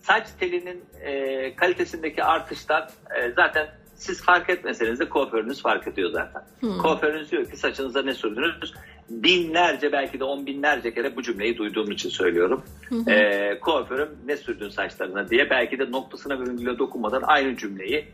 saç 0.00 0.26
telinin 0.40 0.84
e, 1.00 1.56
kalitesindeki 1.56 2.24
artıştan 2.24 2.88
e, 3.18 3.32
zaten 3.32 3.81
siz 4.02 4.22
fark 4.22 4.50
etmeseniz 4.50 5.00
de 5.00 5.08
kuaförünüz 5.08 5.62
fark 5.62 5.88
ediyor 5.88 6.10
zaten. 6.10 6.42
Hmm. 6.60 6.78
Kuaförünüz 6.78 7.30
diyor 7.30 7.50
ki 7.50 7.56
saçınıza 7.56 8.02
ne 8.02 8.14
sürdünüz? 8.14 8.74
Binlerce 9.10 9.92
belki 9.92 10.20
de 10.20 10.24
on 10.24 10.46
binlerce 10.46 10.94
kere 10.94 11.16
bu 11.16 11.22
cümleyi 11.22 11.58
duyduğum 11.58 11.90
için 11.90 12.08
söylüyorum. 12.08 12.62
Hmm. 12.88 13.08
Ee, 13.08 13.58
kuaförüm 13.60 14.08
ne 14.26 14.36
sürdün 14.36 14.68
saçlarına 14.68 15.28
diye 15.28 15.50
belki 15.50 15.78
de 15.78 15.90
noktasına 15.90 16.40
virgüle 16.40 16.78
dokunmadan 16.78 17.22
aynı 17.26 17.56
cümleyi 17.56 18.08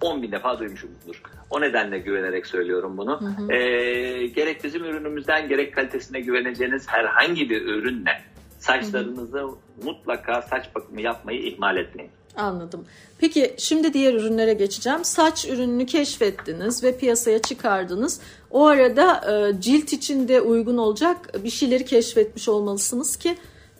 10 0.00 0.22
bin 0.22 0.32
defa 0.32 0.58
duymuşumdur. 0.58 1.22
O 1.50 1.60
nedenle 1.60 1.98
güvenerek 1.98 2.46
söylüyorum 2.46 2.96
bunu. 2.96 3.20
Hı 3.20 3.24
hı. 3.24 3.52
Ee, 3.52 4.26
gerek 4.26 4.64
bizim 4.64 4.84
ürünümüzden 4.84 5.48
gerek 5.48 5.74
kalitesine 5.74 6.20
güveneceğiniz 6.20 6.88
herhangi 6.88 7.50
bir 7.50 7.66
ürünle 7.66 8.22
saçlarınızı 8.58 9.38
hı 9.38 9.46
hı. 9.46 9.56
mutlaka 9.84 10.42
saç 10.42 10.74
bakımı 10.74 11.00
yapmayı 11.00 11.42
ihmal 11.42 11.76
etmeyin. 11.76 12.10
Anladım. 12.36 12.86
Peki 13.18 13.54
şimdi 13.58 13.92
diğer 13.92 14.14
ürünlere 14.14 14.52
geçeceğim. 14.52 15.04
Saç 15.04 15.44
ürününü 15.44 15.86
keşfettiniz 15.86 16.84
ve 16.84 16.98
piyasaya 16.98 17.42
çıkardınız. 17.42 18.20
O 18.50 18.66
arada 18.66 19.32
e, 19.32 19.60
cilt 19.60 19.92
için 19.92 20.28
de 20.28 20.40
uygun 20.40 20.76
olacak 20.76 21.44
bir 21.44 21.50
şeyleri 21.50 21.84
keşfetmiş 21.84 22.48
olmalısınız 22.48 23.16
ki 23.16 23.36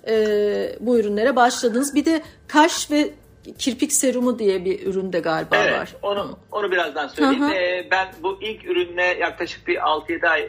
e, 0.08 0.16
bu 0.80 0.98
ürünlere 0.98 1.36
başladınız. 1.36 1.94
Bir 1.94 2.04
de 2.04 2.22
kaş 2.48 2.90
ve 2.90 3.10
kirpik 3.58 3.92
serumu 3.92 4.38
diye 4.38 4.64
bir 4.64 4.86
ürün 4.86 5.12
de 5.12 5.20
galiba 5.20 5.56
evet, 5.56 5.72
var. 5.72 5.94
Onu, 6.02 6.38
onu 6.52 6.70
birazdan 6.70 7.08
söyleyeyim. 7.08 7.44
Ee, 7.44 7.88
ben 7.90 8.08
bu 8.22 8.38
ilk 8.42 8.64
ürünle 8.64 9.02
yaklaşık 9.02 9.68
bir 9.68 9.76
6-7 9.76 10.28
ay 10.28 10.48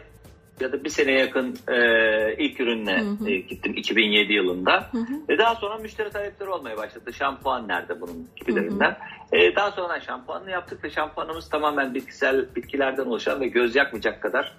ya 0.59 0.71
da 0.71 0.83
bir 0.83 0.89
sene 0.89 1.11
yakın 1.11 1.57
e, 1.67 2.35
ilk 2.37 2.59
ürünle 2.59 3.01
hı 3.01 3.09
hı. 3.09 3.29
E, 3.29 3.37
gittim 3.37 3.73
2007 3.75 4.33
yılında. 4.33 4.89
Hı 4.91 4.97
hı. 4.97 5.13
Ve 5.29 5.37
daha 5.37 5.55
sonra 5.55 5.77
müşteri 5.77 6.09
talepleri 6.09 6.49
olmaya 6.49 6.77
başladı. 6.77 7.13
Şampuan 7.13 7.67
nerede 7.67 8.01
bunun 8.01 8.27
gibilerinden. 8.35 8.97
E, 9.31 9.55
daha 9.55 9.71
sonra 9.71 9.99
şampuanını 9.99 10.51
yaptık 10.51 10.83
ve 10.83 10.89
şampuanımız 10.89 11.49
tamamen 11.49 11.93
bitkisel 11.93 12.55
bitkilerden 12.55 13.05
oluşan 13.05 13.41
ve 13.41 13.47
göz 13.47 13.75
yakmayacak 13.75 14.21
kadar 14.21 14.57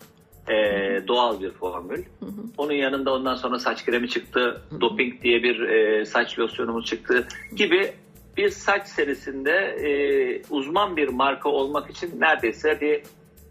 e, 0.49 0.55
doğal 1.09 1.41
bir 1.41 1.51
formül. 1.51 1.99
Hı 2.21 2.27
hı. 2.27 2.43
Onun 2.59 2.73
yanında 2.73 3.15
ondan 3.15 3.35
sonra 3.35 3.59
saç 3.59 3.85
kremi 3.85 4.09
çıktı. 4.09 4.63
Hı 4.71 4.77
hı. 4.77 4.81
Doping 4.81 5.23
diye 5.23 5.43
bir 5.43 5.61
e, 5.61 6.05
saç 6.05 6.39
losyonumuz 6.39 6.87
çıktı 6.87 7.29
gibi 7.57 7.93
bir 8.37 8.49
saç 8.49 8.87
serisinde 8.87 9.53
e, 9.53 9.91
uzman 10.51 10.97
bir 10.97 11.09
marka 11.09 11.49
olmak 11.49 11.91
için 11.91 12.21
neredeyse 12.21 12.81
bir 12.81 13.03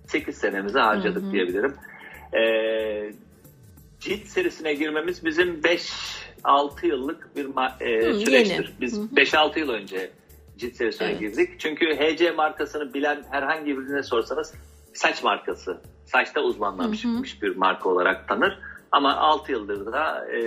8 0.07 0.37
senemizi 0.37 0.79
harcadık 0.79 1.23
hı 1.23 1.27
hı. 1.27 1.31
diyebilirim. 1.31 1.73
E, 2.33 2.41
cilt 3.99 4.25
serisine 4.25 4.73
girmemiz 4.73 5.25
bizim 5.25 5.61
5-6 6.43 6.87
yıllık 6.87 7.35
bir 7.35 7.45
e, 7.81 8.09
Hı, 8.09 8.19
süreçtir. 8.19 8.65
Yeni. 8.65 8.81
Biz 8.81 8.97
5-6 8.97 9.59
yıl 9.59 9.69
önce 9.69 10.09
cilt 10.57 10.75
serisine 10.75 11.07
evet. 11.07 11.19
girdik. 11.19 11.59
Çünkü 11.59 11.85
HC 11.85 12.31
markasını 12.31 12.93
bilen 12.93 13.23
herhangi 13.31 13.77
birine 13.77 14.03
sorsanız 14.03 14.53
saç 14.93 15.23
markası, 15.23 15.81
saçta 16.05 16.41
uzmanlaşmış 16.41 17.41
bir 17.41 17.55
marka 17.55 17.89
olarak 17.89 18.27
tanır. 18.27 18.59
Ama 18.91 19.15
6 19.15 19.51
yıldır 19.51 19.85
da 19.85 20.27
e, 20.31 20.41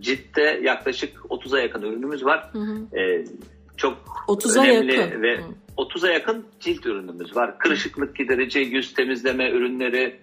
ciltte 0.00 0.60
yaklaşık 0.62 1.16
30'a 1.16 1.60
yakın 1.60 1.82
ürünümüz 1.82 2.24
var. 2.24 2.50
Hı 2.52 2.58
hı. 2.58 2.98
E, 2.98 3.24
çok 3.76 3.98
30'a 4.28 4.62
önemli 4.62 4.94
yakın. 4.94 5.22
ve 5.22 5.36
hı. 5.36 5.42
30'a 5.76 6.10
yakın 6.10 6.46
cilt 6.60 6.86
ürünümüz 6.86 7.36
var. 7.36 7.58
Kırışıklık 7.58 8.16
giderici, 8.16 8.58
yüz 8.58 8.94
temizleme 8.94 9.50
ürünleri, 9.50 10.20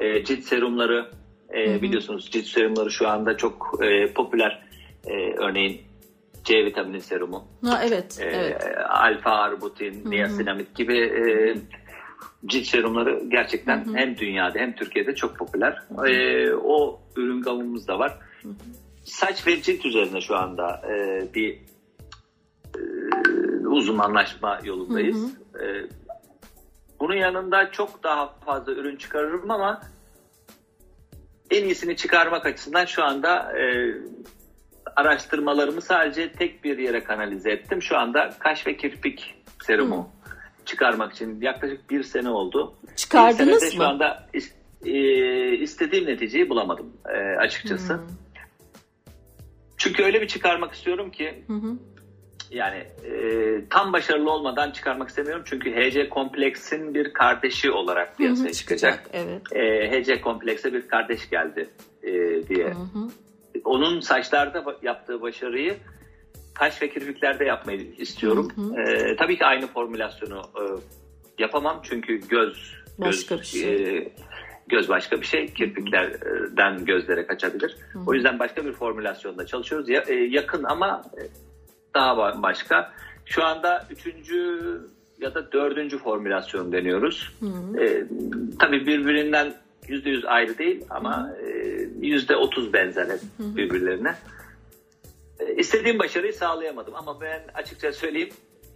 e, 0.00 0.24
cilt 0.24 0.44
serumları 0.44 1.10
e, 1.54 1.82
biliyorsunuz 1.82 2.30
cilt 2.30 2.46
serumları 2.46 2.90
şu 2.90 3.08
anda 3.08 3.36
çok 3.36 3.78
e, 3.82 4.12
popüler. 4.12 4.62
E, 5.06 5.34
örneğin 5.36 5.80
C 6.44 6.64
vitamini 6.64 7.00
serumu. 7.00 7.44
Ha, 7.64 7.80
evet, 7.84 8.18
e, 8.20 8.24
evet. 8.24 8.64
Alfa 8.88 9.30
arbutin, 9.30 10.10
niasinamid 10.10 10.66
gibi 10.74 10.98
e, 10.98 11.54
cilt 12.46 12.66
serumları 12.66 13.22
gerçekten 13.28 13.86
hı 13.86 13.90
hı. 13.90 13.96
hem 13.96 14.16
dünyada 14.16 14.58
hem 14.58 14.74
Türkiye'de 14.74 15.14
çok 15.14 15.36
popüler. 15.36 15.82
Hı 15.88 16.02
hı. 16.02 16.08
E, 16.08 16.54
o 16.54 17.00
ürün 17.16 17.42
gamımız 17.42 17.88
da 17.88 17.98
var. 17.98 18.18
Hı 18.42 18.48
hı. 18.48 18.54
Saç 19.04 19.46
ve 19.46 19.62
cilt 19.62 19.86
üzerine 19.86 20.20
şu 20.20 20.36
anda 20.36 20.82
e, 20.88 21.24
bir 21.34 21.58
e, 22.76 22.80
uzmanlaşma 23.66 24.58
yolundayız. 24.64 25.34
Hı 25.52 25.58
hı. 25.58 25.64
E, 25.64 25.99
bunun 27.00 27.16
yanında 27.16 27.70
çok 27.70 28.02
daha 28.02 28.34
fazla 28.44 28.72
ürün 28.72 28.96
çıkarırım 28.96 29.50
ama 29.50 29.80
en 31.50 31.64
iyisini 31.64 31.96
çıkarmak 31.96 32.46
açısından 32.46 32.84
şu 32.84 33.04
anda 33.04 33.58
e, 33.58 33.94
araştırmalarımı 34.96 35.82
sadece 35.82 36.32
tek 36.32 36.64
bir 36.64 36.78
yere 36.78 37.04
kanalize 37.04 37.50
ettim. 37.50 37.82
Şu 37.82 37.96
anda 37.98 38.30
kaş 38.38 38.66
ve 38.66 38.76
kirpik 38.76 39.34
serumu 39.62 39.96
hmm. 39.96 40.32
çıkarmak 40.64 41.12
için 41.12 41.40
yaklaşık 41.40 41.90
bir 41.90 42.02
sene 42.02 42.28
oldu. 42.28 42.74
Çıkardınız 42.96 43.62
mı? 43.62 43.70
Şu 43.70 43.84
anda 43.84 44.26
e, 44.84 44.92
istediğim 45.56 46.06
neticeyi 46.06 46.48
bulamadım 46.48 46.92
e, 47.08 47.18
açıkçası. 47.18 47.94
Hmm. 47.94 48.06
Çünkü 49.76 50.04
öyle 50.04 50.20
bir 50.20 50.28
çıkarmak 50.28 50.72
istiyorum 50.72 51.10
ki 51.10 51.44
hı 51.46 51.52
yani 52.50 52.76
e, 53.04 53.14
tam 53.70 53.92
başarılı 53.92 54.30
olmadan 54.30 54.70
çıkarmak 54.70 55.08
istemiyorum. 55.08 55.42
Çünkü 55.46 55.70
HC 55.70 56.08
kompleksin 56.08 56.94
bir 56.94 57.12
kardeşi 57.12 57.70
olarak 57.70 58.16
piyasaya 58.16 58.44
hı 58.44 58.48
hı, 58.48 58.52
çıkacak. 58.52 59.10
Evet. 59.12 59.42
E, 59.52 59.90
HC 59.90 60.20
komplekse 60.20 60.72
bir 60.72 60.88
kardeş 60.88 61.30
geldi 61.30 61.68
e, 62.02 62.12
diye. 62.48 62.66
Hı 62.66 62.70
hı. 62.70 63.08
Onun 63.64 64.00
saçlarda 64.00 64.64
yaptığı 64.82 65.22
başarıyı 65.22 65.76
kaş 66.54 66.82
ve 66.82 66.90
kirpiklerde 66.90 67.44
yapmayı 67.44 67.80
istiyorum. 67.98 68.48
Hı 68.54 68.60
hı. 68.60 68.80
E, 68.80 69.16
tabii 69.16 69.38
ki 69.38 69.44
aynı 69.44 69.66
formülasyonu 69.66 70.38
e, 70.38 70.62
yapamam. 71.38 71.80
Çünkü 71.82 72.20
göz 72.28 72.74
başka 72.98 73.34
göz, 73.34 73.42
bir 73.42 73.46
şey. 73.46 73.96
E, 73.98 74.12
göz 74.68 74.88
başka 74.88 75.20
bir 75.20 75.26
şey. 75.26 75.54
Kirpiklerden 75.54 76.84
gözlere 76.84 77.26
kaçabilir. 77.26 77.76
Hı. 77.92 77.98
O 78.06 78.14
yüzden 78.14 78.38
başka 78.38 78.64
bir 78.64 78.72
formülasyonda 78.72 79.46
çalışıyoruz. 79.46 79.88
Ya, 79.88 80.04
e, 80.08 80.14
yakın 80.14 80.64
ama 80.64 81.02
daha 81.94 82.42
başka. 82.42 82.92
Şu 83.24 83.44
anda 83.44 83.86
üçüncü 83.90 84.60
ya 85.20 85.34
da 85.34 85.52
dördüncü 85.52 85.98
formülasyon 85.98 86.72
deniyoruz. 86.72 87.32
Hı 87.40 87.80
E, 87.80 88.04
tabii 88.58 88.86
birbirinden 88.86 89.54
yüzde 89.88 90.10
yüz 90.10 90.24
ayrı 90.24 90.58
değil 90.58 90.84
ama 90.90 91.30
e, 91.46 91.48
yüzde 92.00 92.36
otuz 92.36 92.72
benzer 92.72 93.08
birbirlerine. 93.38 94.14
E, 95.40 95.54
istediğim 95.54 95.98
başarıyı 95.98 96.32
sağlayamadım 96.32 96.94
ama 96.94 97.20
ben 97.20 97.42
açıkça 97.54 97.92
söyleyeyim 97.92 98.30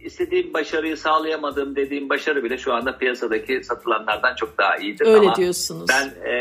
istediğim 0.05 0.53
başarıyı 0.53 0.97
sağlayamadığım 0.97 1.75
dediğim 1.75 2.09
başarı 2.09 2.43
bile 2.43 2.57
şu 2.57 2.73
anda 2.73 2.97
piyasadaki 2.97 3.63
satılanlardan 3.63 4.35
çok 4.35 4.57
daha 4.57 4.77
iyidir. 4.77 5.05
Öyle 5.05 5.17
Ama 5.17 5.35
diyorsunuz. 5.35 5.89
Ben 5.89 6.29
e, 6.29 6.35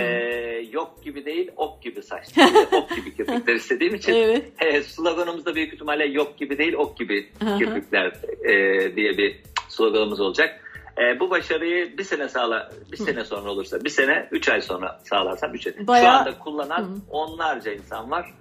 yok 0.72 1.04
gibi 1.04 1.24
değil 1.24 1.50
ok 1.56 1.82
gibi 1.82 2.02
saç, 2.02 2.26
ok 2.72 2.96
gibi 2.96 3.16
kirpikler 3.16 3.54
istediğim 3.54 3.94
için 3.94 4.12
evet. 4.14 4.44
e, 4.60 4.82
sloganımızda 4.82 5.54
büyük 5.54 5.74
ihtimalle 5.74 6.04
yok 6.04 6.38
gibi 6.38 6.58
değil 6.58 6.72
ok 6.72 6.98
gibi 6.98 7.32
kirpikler 7.58 8.12
e, 8.44 8.96
diye 8.96 9.18
bir 9.18 9.42
sloganımız 9.68 10.20
olacak. 10.20 10.60
E, 10.98 11.20
bu 11.20 11.30
başarıyı 11.30 11.98
bir 11.98 12.04
sene 12.04 12.28
sağla, 12.28 12.70
bir 12.92 12.98
Hı. 12.98 13.02
sene 13.02 13.24
sonra 13.24 13.50
olursa, 13.50 13.84
bir 13.84 13.90
sene, 13.90 14.28
üç 14.30 14.48
ay 14.48 14.60
sonra 14.60 15.00
sağlarsam 15.04 15.54
üç 15.54 15.66
ay. 15.66 15.86
Bayağı... 15.86 16.04
Şu 16.04 16.10
anda 16.10 16.38
kullanan 16.38 16.82
Hı. 16.82 16.96
onlarca 17.10 17.72
insan 17.72 18.10
var. 18.10 18.34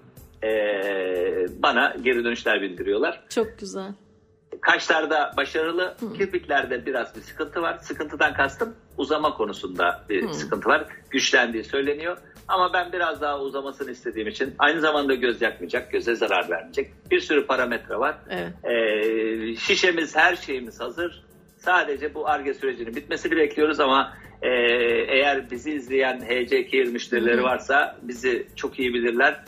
E, 0.44 0.50
bana 1.64 1.96
geri 2.02 2.24
dönüşler 2.24 2.62
bildiriyorlar. 2.62 3.24
Çok 3.30 3.60
güzel. 3.60 3.92
Kaşlarda 4.64 5.32
başarılı, 5.38 5.96
Hı. 6.00 6.14
kirpiklerde 6.14 6.86
biraz 6.86 7.16
bir 7.16 7.22
sıkıntı 7.22 7.62
var. 7.62 7.78
Sıkıntıdan 7.82 8.34
kastım 8.34 8.76
uzama 8.98 9.34
konusunda 9.38 10.04
bir 10.10 10.30
Hı. 10.30 10.34
sıkıntı 10.34 10.70
var. 10.70 10.86
Güçlendiği 11.10 11.64
söyleniyor. 11.64 12.18
Ama 12.48 12.74
ben 12.74 12.92
biraz 12.94 13.22
daha 13.22 13.40
uzamasını 13.40 13.92
istediğim 13.92 14.28
için 14.28 14.56
aynı 14.60 14.82
zamanda 14.82 15.16
göz 15.16 15.42
yakmayacak, 15.42 15.92
göze 15.92 16.16
zarar 16.16 16.50
vermeyecek 16.50 16.94
bir 17.12 17.20
sürü 17.20 17.46
parametre 17.48 18.00
var. 18.00 18.16
Evet. 18.30 18.54
Ee, 18.64 19.56
şişemiz, 19.56 20.16
her 20.16 20.36
şeyimiz 20.36 20.80
hazır. 20.80 21.24
sadece 21.58 22.14
bu 22.14 22.28
ARGE 22.28 22.54
sürecinin 22.54 22.96
bitmesini 22.96 23.36
bekliyoruz 23.36 23.80
ama 23.80 24.14
e, 24.44 24.50
eğer 25.08 25.52
bizi 25.52 25.72
izleyen 25.72 26.20
HC 26.20 26.70
Care 26.72 26.84
müşterileri 26.84 27.44
varsa 27.44 27.98
bizi 28.02 28.48
çok 28.56 28.80
iyi 28.80 28.94
bilirler. 28.94 29.44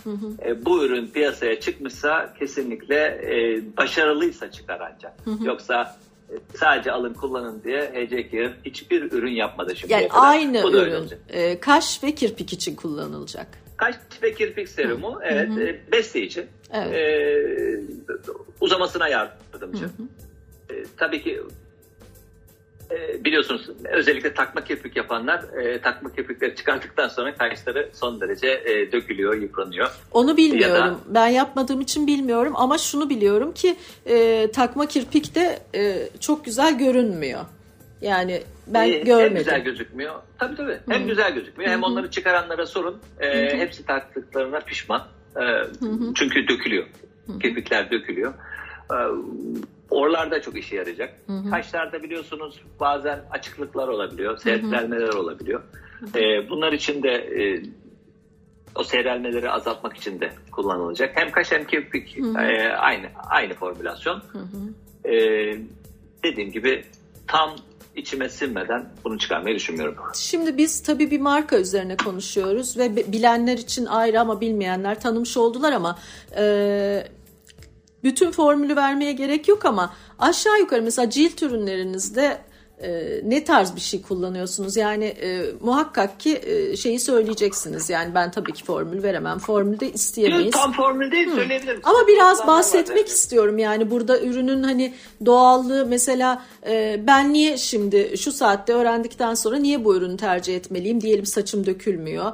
E, 0.46 0.66
bu 0.66 0.86
ürün 0.86 1.08
piyasaya 1.08 1.60
çıkmışsa 1.60 2.34
kesinlikle 2.40 2.96
e, 3.06 3.62
başarılıysa 3.78 4.52
çıkar 4.52 4.94
ancak. 4.94 5.14
Yoksa 5.46 5.98
e, 6.30 6.34
sadece 6.58 6.92
alın 6.92 7.14
kullanın 7.14 7.64
diye 7.64 7.82
HC 7.82 8.30
Care 8.32 8.54
hiçbir 8.66 9.12
ürün 9.12 9.32
yapmadı 9.32 9.76
şimdi. 9.76 9.94
Yani 9.94 10.08
kadar. 10.08 10.24
aynı 10.24 10.72
ürün 10.72 11.10
e, 11.30 11.60
kaş 11.60 12.04
ve 12.04 12.16
kirpik 12.16 12.54
için 12.54 12.76
kullanılacak. 12.76 13.48
Kaş 13.78 13.96
ve 14.24 14.34
kirpik 14.34 14.70
serumu 14.70 15.16
hı. 15.16 15.20
evet 15.24 15.50
hı 15.50 15.54
hı. 15.54 15.64
E, 15.64 15.92
besleyici. 15.92 16.48
Evet. 16.74 16.94
E, 16.94 18.16
uzamasına 18.62 19.08
yardımcı. 19.08 19.84
Hı 19.84 19.88
hı. 19.88 20.74
E, 20.76 20.86
tabii 20.98 21.24
ki 21.24 21.42
e, 22.92 23.26
biliyorsunuz 23.26 23.70
özellikle 23.84 24.34
takma 24.34 24.64
kirpik 24.64 24.96
yapanlar 24.96 25.44
e, 25.60 25.82
takma 25.82 26.14
kirpikleri 26.14 26.56
çıkarttıktan 26.56 27.08
sonra 27.08 27.36
kaşları 27.36 27.90
son 27.94 28.22
derece 28.22 28.48
e, 28.48 28.92
dökülüyor, 28.92 29.42
yıpranıyor. 29.42 29.90
Onu 30.12 30.38
bilmiyorum. 30.38 31.00
Da, 31.06 31.14
ben 31.16 31.28
yapmadığım 31.28 31.82
için 31.82 32.08
bilmiyorum 32.08 32.54
ama 32.56 32.78
şunu 32.78 33.10
biliyorum 33.10 33.54
ki 33.54 33.76
e, 34.06 34.48
takma 34.52 34.86
kirpik 34.88 35.36
de 35.36 35.60
e, 35.76 36.10
çok 36.20 36.46
güzel 36.46 36.78
görünmüyor. 36.78 37.42
Yani 38.02 38.44
ben 38.68 38.88
ee, 38.88 38.98
görmedim. 38.98 39.36
Hem 39.36 39.44
güzel 39.44 39.64
gözükmüyor. 39.64 40.16
Tabii 40.40 40.56
tabii. 40.56 40.80
Hem 40.90 41.00
Hı-hı. 41.00 41.08
güzel 41.08 41.34
gözükmüyor. 41.34 41.72
Hem 41.72 41.82
Hı-hı. 41.82 41.90
onları 41.92 42.12
çıkaranlara 42.12 42.66
sorun. 42.66 43.02
E, 43.20 43.58
hepsi 43.58 43.86
taktıklarına 43.86 44.60
pişman. 44.60 45.08
E, 45.36 45.44
çünkü 46.16 46.48
dökülüyor. 46.48 46.86
Kirpikler 47.42 47.92
dökülüyor. 47.92 48.34
E, 48.92 48.98
oralarda 49.90 50.42
çok 50.42 50.58
işe 50.58 50.76
yarayacak. 50.76 51.14
Hı-hı. 51.28 51.50
Kaşlarda 51.50 52.04
biliyorsunuz 52.04 52.62
bazen 52.80 53.20
açıklıklar 53.32 53.88
olabiliyor. 53.88 54.38
Seyrelmeler 54.38 55.14
olabiliyor. 55.14 55.64
E, 56.16 56.50
bunlar 56.50 56.74
için 56.74 57.04
de 57.04 57.10
e, 57.10 57.64
o 58.76 58.84
seyrelmeleri 58.84 59.52
azaltmak 59.52 59.98
için 59.98 60.20
de 60.20 60.30
kullanılacak. 60.52 61.12
Hem 61.18 61.32
kaş 61.32 61.52
hem 61.52 61.68
kirpik 61.68 62.18
e, 62.18 62.70
aynı 62.78 63.08
aynı 63.30 63.54
formülasyon. 63.54 64.24
E, 65.06 65.14
dediğim 66.24 66.52
gibi 66.52 66.84
tam 67.28 67.56
içime 67.96 68.30
sinmeden 68.30 68.90
bunu 69.04 69.18
çıkarmayı 69.20 69.56
düşünmüyorum. 69.56 69.96
Şimdi 70.16 70.58
biz 70.58 70.84
tabii 70.84 71.12
bir 71.12 71.20
marka 71.20 71.58
üzerine 71.58 71.98
konuşuyoruz 71.98 72.78
ve 72.78 72.96
bilenler 72.96 73.58
için 73.58 73.86
ayrı 73.86 74.20
ama 74.20 74.42
bilmeyenler 74.42 75.00
tanımış 75.00 75.38
oldular 75.38 75.72
ama 75.72 76.00
e, 76.38 77.08
bütün 78.06 78.32
formülü 78.32 78.76
vermeye 78.76 79.12
gerek 79.12 79.48
yok 79.48 79.66
ama 79.66 79.94
aşağı 80.20 80.60
yukarı 80.60 80.82
mesela 80.82 81.10
cilt 81.10 81.44
ürünlerinizde 81.44 82.38
e, 82.82 83.22
ne 83.24 83.44
tarz 83.44 83.76
bir 83.76 83.82
şey 83.82 84.02
kullanıyorsunuz? 84.02 84.78
Yani 84.78 85.06
e, 85.06 85.46
muhakkak 85.62 86.20
ki 86.20 86.42
e, 86.46 86.78
şeyi 86.78 87.00
söyleyeceksiniz. 87.00 87.90
Yani 87.90 88.16
ben 88.16 88.32
tabii 88.32 88.54
ki 88.54 88.64
formül 88.64 89.04
veremem. 89.04 89.40
Formülde 89.40 89.92
isteyemeyiz. 89.92 90.52
Tam 90.52 90.74
formül 90.74 91.12
değil 91.12 91.28
Hı. 91.28 91.36
söyleyebilirim. 91.36 91.82
Ama 91.84 92.08
biraz 92.08 92.48
bahsetmek 92.48 93.08
istiyorum. 93.08 93.58
Yani 93.58 93.92
burada 93.92 94.22
ürünün 94.22 94.64
hani 94.64 94.94
doğallığı 95.26 95.86
mesela 95.86 96.46
e, 96.68 97.02
ben 97.08 97.34
niye 97.34 97.58
şimdi 97.58 98.18
şu 98.18 98.32
saatte 98.32 98.74
öğrendikten 98.74 99.34
sonra 99.34 99.58
niye 99.58 99.86
bu 99.86 99.96
ürünü 99.96 100.18
tercih 100.18 100.56
etmeliyim? 100.56 101.02
Diyelim 101.02 101.26
saçım 101.26 101.66
dökülmüyor 101.66 102.32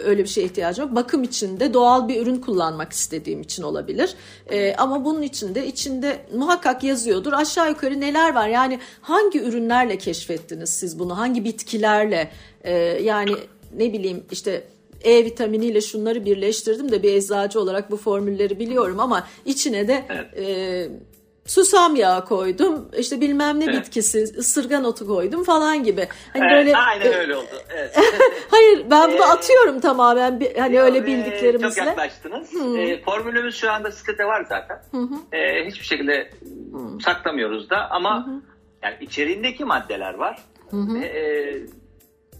öyle 0.00 0.22
bir 0.22 0.28
şeye 0.28 0.46
ihtiyacım 0.46 0.84
yok. 0.84 0.94
Bakım 0.94 1.22
için 1.22 1.60
de 1.60 1.74
doğal 1.74 2.08
bir 2.08 2.22
ürün 2.22 2.40
kullanmak 2.40 2.92
istediğim 2.92 3.40
için 3.40 3.62
olabilir. 3.62 4.14
E, 4.50 4.74
ama 4.74 5.04
bunun 5.04 5.22
için 5.22 5.54
de 5.54 5.66
içinde 5.66 6.26
muhakkak 6.34 6.84
yazıyordur. 6.84 7.32
Aşağı 7.32 7.68
yukarı 7.68 8.00
neler 8.00 8.34
var? 8.34 8.48
Yani 8.48 8.80
hangi 9.00 9.42
ürünlerle 9.42 9.98
keşfettiniz 9.98 10.70
siz 10.70 10.98
bunu? 10.98 11.18
Hangi 11.18 11.44
bitkilerle? 11.44 12.30
E, 12.64 12.72
yani 13.02 13.32
ne 13.76 13.92
bileyim 13.92 14.24
işte 14.30 14.64
e 15.04 15.24
vitaminiyle 15.24 15.80
şunları 15.80 16.24
birleştirdim 16.24 16.92
de 16.92 17.02
bir 17.02 17.14
eczacı 17.14 17.60
olarak 17.60 17.90
bu 17.90 17.96
formülleri 17.96 18.58
biliyorum 18.58 19.00
ama 19.00 19.26
içine 19.44 19.88
de 19.88 20.04
evet. 20.08 20.48
e, 20.48 20.88
susam 21.46 21.96
yağı 21.96 22.24
koydum 22.24 22.88
işte 22.98 23.20
bilmem 23.20 23.60
ne 23.60 23.64
evet. 23.64 23.74
bitkisi 23.74 24.22
ısırgan 24.22 24.84
otu 24.84 25.06
koydum 25.06 25.44
falan 25.44 25.84
gibi. 25.84 26.08
Hani 26.32 26.44
evet, 26.44 26.52
böyle 26.52 26.76
aynen 26.76 27.14
öyle 27.14 27.36
oldu. 27.36 27.46
Evet. 27.74 27.98
Hayır 28.50 28.86
ben 28.90 29.10
bunu 29.12 29.20
ee, 29.20 29.24
atıyorum 29.24 29.80
tamamen 29.80 30.42
hani 30.58 30.80
öyle 30.80 30.98
e, 30.98 31.06
bildiklerimizle. 31.06 31.68
Çok 31.68 31.86
yaklaştınız. 31.86 32.52
Hmm. 32.52 32.78
E, 32.78 33.02
formülümüz 33.02 33.56
şu 33.56 33.70
anda 33.70 33.92
sitede 33.92 34.24
var 34.24 34.46
zaten. 34.48 34.82
Hı 34.90 35.08
E, 35.32 35.66
hiçbir 35.66 35.84
şekilde 35.84 36.30
hı. 36.72 37.00
saklamıyoruz 37.04 37.70
da 37.70 37.90
ama 37.90 38.26
hı 38.26 38.30
hı. 38.30 38.40
yani 38.82 38.96
içeriğindeki 39.00 39.64
maddeler 39.64 40.14
var. 40.14 40.38
Hı 40.70 40.76
hı. 40.76 40.98
E, 40.98 41.66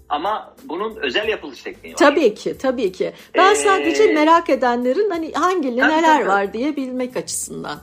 ama 0.09 0.55
bunun 0.65 0.97
özel 0.97 1.29
yapılış 1.29 1.63
tekniği 1.63 1.93
var. 1.95 1.99
Tabii 1.99 2.35
ki, 2.35 2.59
tabii 2.59 2.93
ki. 2.93 3.13
Ben 3.35 3.53
ee, 3.53 3.57
sadece 3.57 4.13
merak 4.13 4.51
edenlerin 4.51 5.11
hani 5.11 5.33
hangi 5.33 5.77
neler 5.77 6.19
tabii. 6.19 6.29
var 6.29 6.53
diye 6.53 6.77
bilmek 6.77 7.17
açısından 7.17 7.79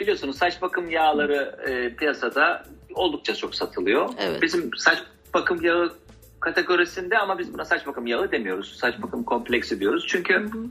biliyorsunuz 0.00 0.38
saç 0.38 0.62
bakım 0.62 0.90
yağları 0.90 1.56
e, 1.68 1.94
piyasada 1.94 2.62
oldukça 2.94 3.34
çok 3.34 3.54
satılıyor. 3.54 4.08
Evet. 4.18 4.42
Bizim 4.42 4.70
saç 4.76 4.98
bakım 5.34 5.62
yağı 5.62 5.92
kategorisinde 6.40 7.18
ama 7.18 7.38
biz 7.38 7.54
buna 7.54 7.64
saç 7.64 7.86
bakım 7.86 8.06
yağı 8.06 8.32
demiyoruz. 8.32 8.76
Saç 8.76 8.94
bakım 9.02 9.24
kompleksi 9.24 9.80
diyoruz. 9.80 10.06
Çünkü 10.08 10.34
hı 10.34 10.44
hı. 10.44 10.66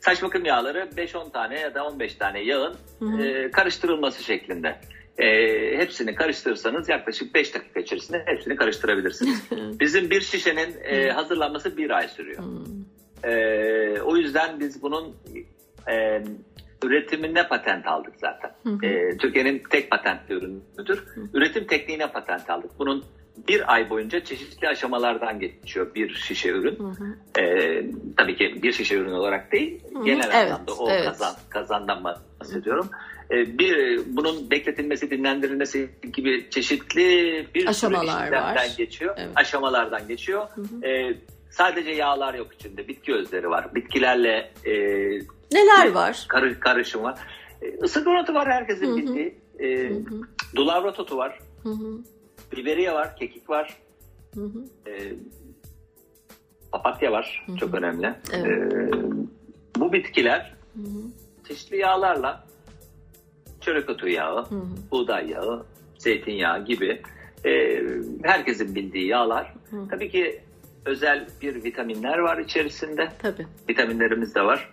saç 0.00 0.22
bakım 0.22 0.44
yağları 0.44 0.88
5-10 0.96 1.32
tane 1.32 1.60
ya 1.60 1.74
da 1.74 1.84
15 1.84 2.14
tane 2.14 2.40
yağın 2.40 2.74
hı 2.98 3.04
hı. 3.04 3.22
E, 3.22 3.50
karıştırılması 3.50 4.22
şeklinde. 4.22 4.80
E, 5.18 5.26
hepsini 5.78 6.14
karıştırırsanız 6.14 6.88
yaklaşık 6.88 7.34
5 7.34 7.54
dakika 7.54 7.80
içerisinde 7.80 8.22
hepsini 8.26 8.56
karıştırabilirsiniz. 8.56 9.42
Bizim 9.80 10.10
bir 10.10 10.20
şişenin 10.20 10.76
e, 10.84 11.10
hazırlanması 11.10 11.76
bir 11.76 11.90
ay 11.90 12.08
sürüyor. 12.08 12.42
E, 13.24 14.00
o 14.00 14.16
yüzden 14.16 14.60
biz 14.60 14.82
bunun 14.82 15.16
e, 15.90 16.22
üretimine 16.84 17.48
patent 17.48 17.86
aldık 17.86 18.14
zaten. 18.16 18.50
E, 18.82 19.16
Türkiye'nin 19.16 19.62
tek 19.70 19.90
patentli 19.90 20.34
ürünüdür. 20.34 21.04
Üretim 21.34 21.66
tekniğine 21.66 22.12
patent 22.12 22.50
aldık. 22.50 22.70
Bunun 22.78 23.04
bir 23.48 23.72
ay 23.72 23.90
boyunca 23.90 24.24
çeşitli 24.24 24.68
aşamalardan 24.68 25.40
geçiyor 25.40 25.94
bir 25.94 26.14
şişe 26.14 26.48
ürün. 26.48 26.78
Hı 26.78 27.04
hı. 27.04 27.42
E, 27.42 27.84
tabii 28.16 28.36
ki 28.36 28.62
bir 28.62 28.72
şişe 28.72 28.94
ürün 28.96 29.12
olarak 29.12 29.52
değil, 29.52 29.80
hı 29.92 29.98
hı. 29.98 30.04
genel 30.04 30.30
evet, 30.32 30.52
anlamda 30.52 30.72
o 30.74 30.90
evet. 30.90 31.04
kazan, 31.04 31.34
kazandan 31.50 32.04
bahsediyorum. 32.04 32.90
E, 33.30 33.58
bir 33.58 34.00
bunun 34.06 34.50
bekletilmesi, 34.50 35.10
dinlendirilmesi 35.10 35.90
gibi 36.12 36.50
çeşitli 36.50 37.46
bir 37.54 37.66
Aşamalar 37.66 38.32
var. 38.32 38.66
geçiyor. 38.78 39.14
Evet. 39.18 39.30
Aşamalardan 39.34 40.08
geçiyor. 40.08 40.46
Hı 40.54 40.60
hı. 40.60 40.86
E, 40.86 41.14
sadece 41.50 41.90
yağlar 41.90 42.34
yok 42.34 42.54
içinde, 42.54 42.88
bitki 42.88 43.14
özleri 43.14 43.50
var. 43.50 43.74
Bitkilerle 43.74 44.52
e, 44.66 44.72
Neler 45.52 45.92
var? 45.92 46.24
Karı, 46.28 46.60
karışım 46.60 47.02
var. 47.02 47.18
E, 47.62 47.78
ısırgan 47.82 48.34
var 48.34 48.48
herkesin 48.48 48.96
bildiği. 48.96 49.38
E, 49.60 49.92
Dulavrat 50.56 51.00
otu 51.00 51.16
var. 51.16 51.38
Hı 51.62 51.68
hı. 51.68 51.98
Biberiye 52.56 52.92
var, 52.92 53.16
kekik 53.16 53.50
var. 53.50 53.76
Hı 54.34 54.44
hı. 54.44 54.90
E, 54.90 55.12
papatya 56.72 57.12
var, 57.12 57.44
hı 57.46 57.52
hı. 57.52 57.56
çok 57.56 57.74
önemli. 57.74 58.14
Evet. 58.32 58.72
E, 58.72 58.90
bu 59.76 59.92
bitkiler 59.92 60.54
hı 60.74 60.82
hı. 60.82 61.02
çeşitli 61.48 61.76
yağlarla 61.76 62.44
çörek 63.60 63.90
otu 63.90 64.08
yağı, 64.08 64.46
hı 64.46 64.54
hı. 64.54 64.62
buğday 64.90 65.30
yağı, 65.30 65.66
zeytinyağı 65.98 66.64
gibi 66.64 67.02
e, 67.46 67.82
herkesin 68.22 68.74
bildiği 68.74 69.06
yağlar. 69.06 69.54
Hı. 69.70 69.76
Tabii 69.90 70.10
ki 70.10 70.40
özel 70.84 71.28
bir 71.42 71.64
vitaminler 71.64 72.18
var 72.18 72.38
içerisinde. 72.38 73.08
Tabii. 73.22 73.46
Vitaminlerimiz 73.68 74.34
de 74.34 74.42
var. 74.42 74.70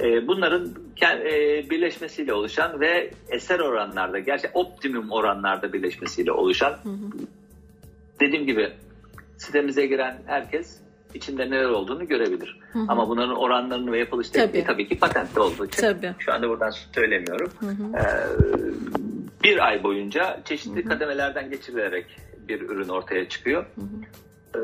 Ee, 0.00 0.26
bunların 0.26 0.68
e, 1.02 1.70
birleşmesiyle 1.70 2.32
oluşan 2.32 2.80
ve 2.80 3.10
eser 3.28 3.60
oranlarda, 3.60 4.18
gerçi 4.18 4.48
optimum 4.54 5.10
oranlarda 5.10 5.72
birleşmesiyle 5.72 6.32
oluşan, 6.32 6.70
hı 6.70 6.88
hı. 6.88 7.10
dediğim 8.20 8.46
gibi 8.46 8.72
sitemize 9.36 9.86
giren 9.86 10.18
herkes 10.26 10.80
içinde 11.14 11.50
neler 11.50 11.68
olduğunu 11.68 12.06
görebilir. 12.06 12.58
Hı 12.72 12.78
hı. 12.78 12.84
Ama 12.88 13.08
bunların 13.08 13.36
oranlarını 13.36 13.92
ve 13.92 13.98
yapılış 13.98 14.30
tekniği 14.30 14.64
tabii, 14.64 14.64
tabii 14.64 14.88
ki 14.88 14.98
patentli 14.98 15.40
olduğu 15.40 15.66
için 15.66 15.82
tabii. 15.82 16.14
şu 16.18 16.32
anda 16.32 16.48
buradan 16.48 16.70
söylemiyorum. 16.94 17.50
Hı 17.60 17.66
hı. 17.66 17.96
Ee, 17.96 18.26
bir 19.42 19.66
ay 19.66 19.82
boyunca 19.82 20.40
çeşitli 20.44 20.80
hı 20.80 20.84
hı. 20.84 20.88
kademelerden 20.88 21.50
geçirilerek 21.50 22.06
bir 22.48 22.60
ürün 22.60 22.88
ortaya 22.88 23.28
çıkıyor. 23.28 23.66
Hı 23.74 23.80
hı. 23.80 23.86
Ee, 24.54 24.60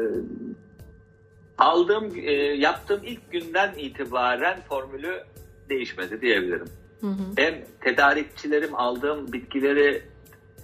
aldığım, 1.59 2.13
e, 2.17 2.33
yaptığım 2.33 3.01
ilk 3.05 3.33
günden 3.33 3.75
itibaren 3.79 4.61
formülü 4.69 5.25
değişmedi 5.69 6.21
diyebilirim. 6.21 6.69
Hı 7.01 7.07
hı. 7.07 7.23
Hem 7.37 7.55
tedarikçilerim 7.81 8.75
aldığım 8.75 9.33
bitkileri 9.33 10.03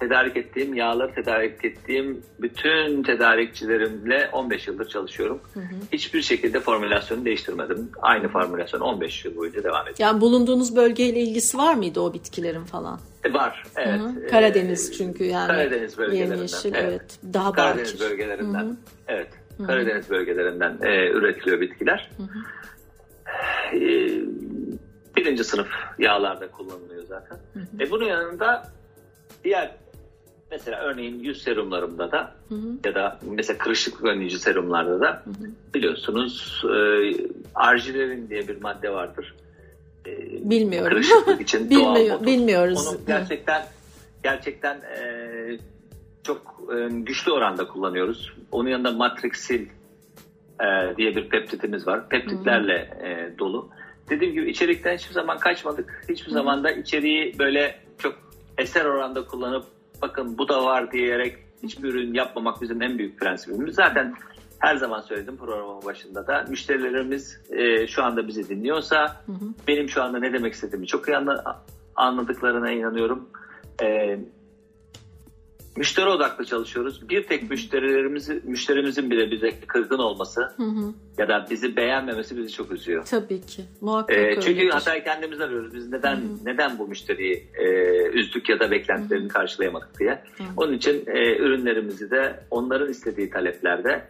tedarik 0.01 0.37
ettiğim 0.37 0.75
yağları 0.75 1.15
tedarik 1.15 1.65
ettiğim 1.65 2.23
bütün 2.41 3.03
tedarikçilerimle 3.03 4.29
15 4.33 4.67
yıldır 4.67 4.89
çalışıyorum. 4.89 5.41
Hı 5.55 5.61
hı. 5.61 5.75
Hiçbir 5.93 6.23
şekilde 6.23 6.61
formülasyonu 6.61 7.25
değiştirmedim. 7.25 7.91
Aynı 8.03 8.29
formülasyon 8.29 8.81
15 8.81 9.25
yıl 9.25 9.37
boyunca 9.37 9.65
devam 9.65 9.83
ediyor. 9.83 9.97
Yani 9.99 10.21
bulunduğunuz 10.21 10.77
bölgeyle 10.77 11.21
ilgisi 11.21 11.59
var 11.59 11.75
mıydı 11.75 12.01
o 12.01 12.15
bitkilerin 12.15 12.65
falan? 12.65 13.01
E, 13.25 13.33
var, 13.33 13.65
evet. 13.77 14.01
Hı 14.01 14.05
hı. 14.05 14.27
Karadeniz 14.27 14.99
çünkü 14.99 15.25
yani. 15.25 15.47
Karadeniz 15.47 15.99
bölgelerinden. 15.99 16.35
Yemyeşil, 16.35 16.75
evet. 16.75 16.85
evet. 16.89 17.19
Daha 17.35 17.53
Karadeniz 17.53 17.95
bakir. 17.95 18.11
bölgelerinden, 18.11 18.65
hı 18.65 18.71
hı. 18.71 18.77
evet. 19.09 19.29
Hı 19.61 19.65
hı. 19.65 19.67
Karadeniz 19.67 20.11
bölgelerinden 20.11 20.79
e, 20.83 21.11
üretiliyor 21.11 21.61
bitkiler. 21.61 22.11
E, 23.73 23.81
birinci 25.17 25.45
sınıf 25.45 25.69
yağlarda 25.99 26.51
kullanılıyor 26.51 27.03
zaten. 27.03 27.39
Hı 27.53 27.59
hı. 27.59 27.83
E, 27.83 27.91
bunun 27.91 28.05
yanında 28.05 28.73
diğer 29.45 29.71
mesela 30.51 30.81
örneğin 30.81 31.19
yüz 31.19 31.43
serumlarımda 31.43 32.13
da 32.13 32.35
hı 32.49 32.55
hı. 32.55 32.69
ya 32.85 32.95
da 32.95 33.19
mesela 33.23 33.59
kırışıklık 33.59 34.05
önleyici 34.05 34.39
serumlarda 34.39 35.01
da 35.01 35.23
hı 35.25 35.31
hı. 35.31 35.51
biliyorsunuz 35.75 36.63
e, 36.65 36.77
argilerin 37.55 38.29
diye 38.29 38.49
bir 38.49 38.63
madde 38.63 38.91
vardır. 38.93 39.35
E, 40.07 40.11
Bilmiyorum. 40.51 40.89
Kırışıklık 40.89 41.41
için 41.49 41.71
Bilmiyor, 41.71 41.97
doğal 41.97 42.09
motor. 42.09 42.27
Bilmiyoruz. 42.27 42.87
Onu 42.89 42.99
gerçekten 43.07 43.63
gerçekten 44.23 44.77
e, 44.77 45.59
çok 46.23 46.61
e, 46.75 46.89
güçlü 46.91 47.33
oranda 47.33 47.69
kullanıyoruz. 47.69 48.33
Onun 48.53 48.69
yanında 48.69 48.93
matrixil 48.93 49.67
e, 50.61 50.97
diye 50.97 51.17
bir 51.17 51.29
peptitimiz 51.29 51.87
var. 51.87 52.09
Peptitlerle 52.09 52.75
e, 53.03 53.39
dolu. 53.39 53.71
Dediğim 54.11 54.35
gibi 54.35 54.51
içerikten 54.51 54.97
hiçbir 54.97 55.15
zaman 55.15 55.39
kaçmadık. 55.39 56.05
Hiçbir 56.09 56.31
zaman 56.31 56.65
da 56.65 56.71
içeriği 56.71 57.39
böyle 57.39 57.81
çok 57.99 58.15
eser 58.59 58.85
oranda 58.85 59.27
kullanıp 59.27 59.65
bakın 60.03 60.39
bu 60.39 60.49
da 60.49 60.65
var 60.65 60.93
diyerek 60.93 61.39
hiçbir 61.63 61.89
ürün 61.89 62.15
yapmamak 62.15 62.63
bizim 62.63 62.83
en 62.83 62.99
büyük 62.99 63.19
prensibimiz. 63.19 63.75
Zaten 63.75 64.15
her 64.59 64.77
zaman 64.77 65.01
söyledim 65.01 65.37
programın 65.37 65.85
başında 65.85 66.27
da 66.27 66.45
müşterilerimiz 66.49 67.41
e, 67.51 67.87
şu 67.87 68.05
anda 68.05 68.29
bizi 68.29 68.49
dinliyorsa 68.49 69.23
hı 69.27 69.33
hı. 69.33 69.45
benim 69.69 69.89
şu 69.89 70.03
anda 70.03 70.19
ne 70.19 70.33
demek 70.33 70.55
istediğimi 70.55 70.87
çok 70.87 71.09
iyi 71.09 71.17
anladıklarına 71.97 72.71
inanıyorum. 72.71 73.29
E, 73.83 74.19
müşteri 75.81 76.09
odaklı 76.09 76.45
çalışıyoruz. 76.45 77.09
Bir 77.09 77.27
tek 77.27 77.51
müşterilerimizi 77.51 78.43
müşterimizin 78.45 79.11
bile 79.11 79.31
bize 79.31 79.61
kırgın 79.67 79.99
olması 79.99 80.41
hı 80.57 80.63
hı. 80.63 80.95
ya 81.19 81.29
da 81.29 81.47
bizi 81.51 81.77
beğenmemesi 81.77 82.37
bizi 82.37 82.53
çok 82.53 82.73
üzüyor. 82.73 83.05
Tabii 83.05 83.41
ki. 83.41 83.65
Muhakkak 83.81 84.17
ee, 84.17 84.35
çünkü 84.35 84.61
öyledir. 84.61 84.71
hatayı 84.71 85.05
kendimiz 85.05 85.41
arıyoruz. 85.41 85.75
Biz 85.75 85.89
neden 85.89 86.17
hı 86.17 86.21
hı. 86.21 86.45
neden 86.45 86.79
bu 86.79 86.89
müşteriyi 86.89 87.49
e, 87.55 87.67
üzdük 88.09 88.49
ya 88.49 88.61
da 88.61 88.71
beklentilerini 88.71 89.25
hı 89.25 89.29
hı. 89.29 89.33
karşılayamadık 89.33 89.99
diye. 89.99 90.11
Hı 90.11 90.43
hı. 90.43 90.47
Onun 90.57 90.73
için 90.73 91.05
e, 91.07 91.37
ürünlerimizi 91.37 92.11
de 92.11 92.45
onların 92.51 92.91
istediği 92.91 93.31
taleplerde 93.31 94.09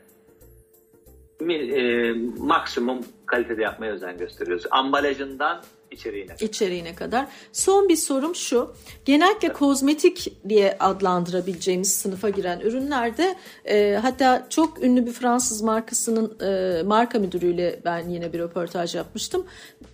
e, 1.51 2.13
maksimum 2.39 3.01
kalitede 3.27 3.63
yapmaya 3.63 3.93
özen 3.93 4.19
gösteriyoruz. 4.19 4.65
Ambalajından 4.71 5.63
içeriğine. 5.91 6.33
İçeriğine 6.41 6.95
kadar. 6.95 7.27
Son 7.53 7.89
bir 7.89 7.97
sorum 7.97 8.35
şu. 8.35 8.75
Genellikle 9.05 9.49
evet. 9.49 9.57
kozmetik 9.57 10.49
diye 10.49 10.77
adlandırabileceğimiz 10.81 11.93
sınıfa 11.93 12.29
giren 12.29 12.61
ürünlerde 12.61 13.35
e, 13.65 13.99
hatta 14.03 14.47
çok 14.51 14.85
ünlü 14.85 15.07
bir 15.07 15.13
Fransız 15.13 15.63
markasının 15.63 16.39
e, 16.41 16.83
marka 16.83 17.19
müdürüyle 17.19 17.81
ben 17.85 18.09
yine 18.09 18.33
bir 18.33 18.39
röportaj 18.39 18.95
yapmıştım. 18.95 19.47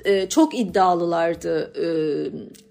E, 0.04 0.28
çok 0.28 0.58
iddialılardı 0.58 1.72
e, 1.76 1.86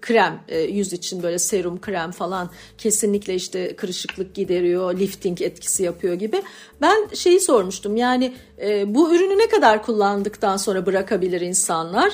krem 0.00 0.40
e, 0.48 0.60
yüz 0.60 0.92
için 0.92 1.22
böyle 1.22 1.38
serum 1.38 1.80
krem 1.80 2.10
falan 2.10 2.50
kesinlikle 2.78 3.34
işte 3.34 3.76
kırışıklık 3.76 4.34
gideriyor, 4.34 4.98
lifting 4.98 5.42
etkisi 5.42 5.82
yapıyor 5.82 6.14
gibi. 6.14 6.42
Ben 6.80 7.08
şeyi 7.14 7.40
sormuştum 7.40 7.96
yani 7.96 8.34
e, 8.60 8.94
bu 8.94 9.14
ürünü 9.14 9.38
ne 9.38 9.48
kadar 9.48 9.82
kullandıktan 9.82 10.56
sonra 10.56 10.86
bırakabilir 10.86 11.40
insanlar? 11.40 12.12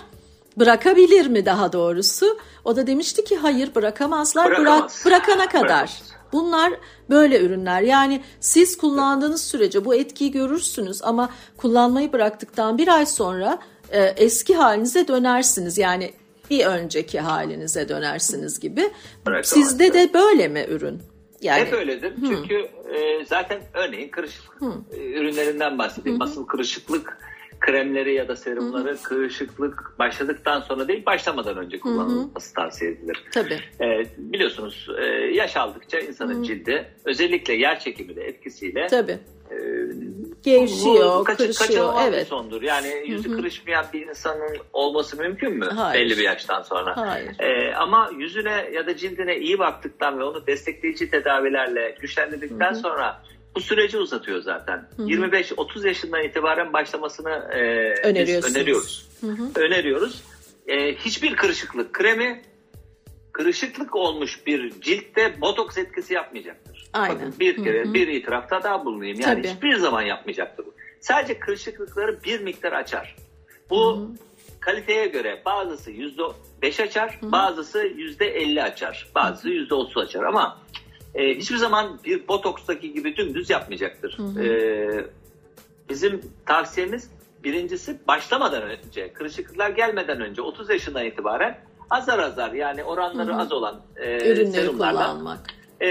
Bırakabilir 0.57 1.27
mi 1.27 1.47
daha 1.47 1.73
doğrusu? 1.73 2.39
O 2.65 2.77
da 2.77 2.87
demişti 2.87 3.25
ki 3.25 3.37
hayır 3.37 3.75
bırakamazlar 3.75 4.51
Bırakamaz. 4.51 5.03
bırak 5.05 5.07
bırakana 5.07 5.49
kadar. 5.49 5.69
Bırakamaz. 5.69 6.13
Bunlar 6.33 6.73
böyle 7.11 7.41
ürünler. 7.41 7.83
Yani 7.83 8.23
siz 8.41 8.77
kullandığınız 8.77 9.45
sürece 9.45 9.85
bu 9.85 9.95
etkiyi 9.95 10.31
görürsünüz 10.31 11.03
ama 11.03 11.31
kullanmayı 11.57 12.13
bıraktıktan 12.13 12.79
bir 12.79 12.89
ay 12.89 13.07
sonra 13.07 13.59
e, 13.91 14.03
eski 14.03 14.55
halinize 14.55 15.09
dönersiniz. 15.09 15.79
Yani 15.79 16.13
bir 16.51 16.67
önceki 16.67 17.21
halinize 17.21 17.89
dönersiniz 17.89 18.61
gibi. 18.61 18.91
Bırakamaz. 19.27 19.47
Sizde 19.47 19.95
de 19.95 20.15
böyle 20.15 20.49
mi 20.49 20.67
ürün? 20.69 21.03
Yani, 21.41 21.61
Hep 21.61 21.73
öyledir. 21.73 22.11
Hı. 22.11 22.27
Çünkü 22.29 22.55
e, 22.95 23.25
zaten 23.25 23.63
örneğin 23.75 24.09
kırışıklık 24.09 24.61
hı. 24.63 24.97
ürünlerinden 24.97 25.79
bahsedeyim. 25.79 26.21
Hı. 26.21 26.25
Asıl 26.25 26.47
kırışıklık 26.47 27.19
kremleri 27.63 28.15
ya 28.15 28.29
da 28.29 28.37
serumları 28.37 28.89
Hı-hı. 28.89 29.03
kırışıklık 29.03 29.99
başladıktan 29.99 30.61
sonra 30.61 30.89
değil 30.89 31.07
başlamadan 31.07 31.57
önce 31.57 31.81
kullanılması 31.81 32.47
Hı-hı. 32.47 32.55
tavsiye 32.55 32.91
edilir. 32.91 33.25
Tabii. 33.33 33.61
Ee, 33.81 34.07
biliyorsunuz 34.19 34.89
e, 34.99 35.05
yaş 35.35 35.57
aldıkça 35.57 35.99
insanın 35.99 36.35
Hı-hı. 36.35 36.45
cildi 36.45 36.87
özellikle 37.05 37.55
yer 37.55 37.81
çekimi 37.81 38.17
de 38.17 38.25
etkisiyle 38.25 38.87
Tabii. 38.87 39.19
E, 39.51 39.57
gevşiyor, 40.43 41.21
bu, 41.21 41.25
kaç, 41.25 41.39
kırışıyor. 41.39 41.95
Evet. 42.09 42.21
bir 42.21 42.27
sondur. 42.27 42.63
Yani 42.63 42.89
yüzü 43.07 43.29
Hı-hı. 43.29 43.37
kırışmayan 43.37 43.87
bir 43.93 44.07
insanın 44.07 44.57
olması 44.73 45.17
mümkün 45.17 45.59
mü? 45.59 45.69
Hayır. 45.75 46.05
Belli 46.05 46.19
bir 46.19 46.25
yaştan 46.25 46.63
sonra. 46.63 46.97
Hayır. 46.97 47.41
Ee, 47.41 47.75
ama 47.75 48.11
yüzüne 48.19 48.69
ya 48.73 48.87
da 48.87 48.97
cildine 48.97 49.37
iyi 49.37 49.59
baktıktan 49.59 50.19
ve 50.19 50.25
onu 50.25 50.47
destekleyici 50.47 51.11
tedavilerle 51.11 51.97
güçlendirdikten 52.01 52.73
Hı-hı. 52.73 52.81
sonra 52.81 53.23
bu 53.55 53.61
süreci 53.61 53.99
uzatıyor 53.99 54.43
zaten. 54.43 54.89
25-30 54.99 55.87
yaşından 55.87 56.25
itibaren 56.25 56.73
başlamasını 56.73 57.31
e, 57.31 57.59
öneriyoruz. 58.51 59.09
Hı 59.21 59.27
hı. 59.27 59.61
Öneriyoruz. 59.61 60.23
E, 60.67 60.95
hiçbir 60.95 61.37
kırışıklık 61.37 61.93
kremi 61.93 62.43
kırışıklık 63.33 63.97
olmuş 63.97 64.47
bir 64.47 64.81
ciltte 64.81 65.41
botoks 65.41 65.79
etkisi 65.79 66.15
yapmayacaktır. 66.15 66.89
Aynen. 66.93 67.17
Bakın 67.17 67.35
bir 67.41 67.65
kere 67.65 67.85
hı 67.85 67.89
hı. 67.89 67.95
bir 67.95 68.09
itirafta 68.09 68.63
daha 68.63 68.85
bulunayım. 68.85 69.21
Yani 69.21 69.43
Tabii. 69.43 69.55
hiçbir 69.55 69.77
zaman 69.77 70.03
yapmayacaktır. 70.03 70.67
Sadece 71.01 71.39
kırışıklıkları 71.39 72.23
bir 72.25 72.41
miktar 72.41 72.73
açar. 72.73 73.17
Bu 73.71 73.97
hı 73.97 74.01
hı. 74.01 74.09
kaliteye 74.61 75.07
göre 75.07 75.43
bazısı 75.45 75.91
yüzde 75.91 76.23
beş 76.63 76.81
açar, 76.81 77.19
hı 77.21 77.27
hı. 77.27 77.33
bazısı 77.33 77.79
yüzde 77.79 78.27
elli 78.27 78.63
açar, 78.63 79.09
bazısı 79.15 79.49
yüzde 79.49 79.75
otuz 79.75 79.97
açar 79.97 80.23
ama 80.23 80.59
e, 81.15 81.35
hiçbir 81.35 81.57
zaman 81.57 81.99
bir 82.05 82.29
botokstaki 82.29 82.93
gibi 82.93 83.17
dümdüz 83.17 83.51
yapmayacaktır. 83.51 84.19
Hı 84.19 84.23
hı. 84.23 84.43
E, 84.43 85.07
bizim 85.89 86.21
tavsiyemiz 86.47 87.11
birincisi 87.45 87.99
başlamadan 88.09 88.63
önce, 88.63 89.13
kırışıklıklar 89.13 89.71
gelmeden 89.71 90.21
önce 90.21 90.43
30 90.43 90.71
yaşından 90.71 91.05
itibaren 91.05 91.59
azar 91.91 92.19
azar 92.19 92.53
yani 92.53 92.85
oranları 92.85 93.31
hı 93.31 93.37
hı. 93.37 93.41
az 93.41 93.53
olan 93.53 93.81
e, 93.97 94.19
kullanmak 94.67 95.39
e, 95.81 95.91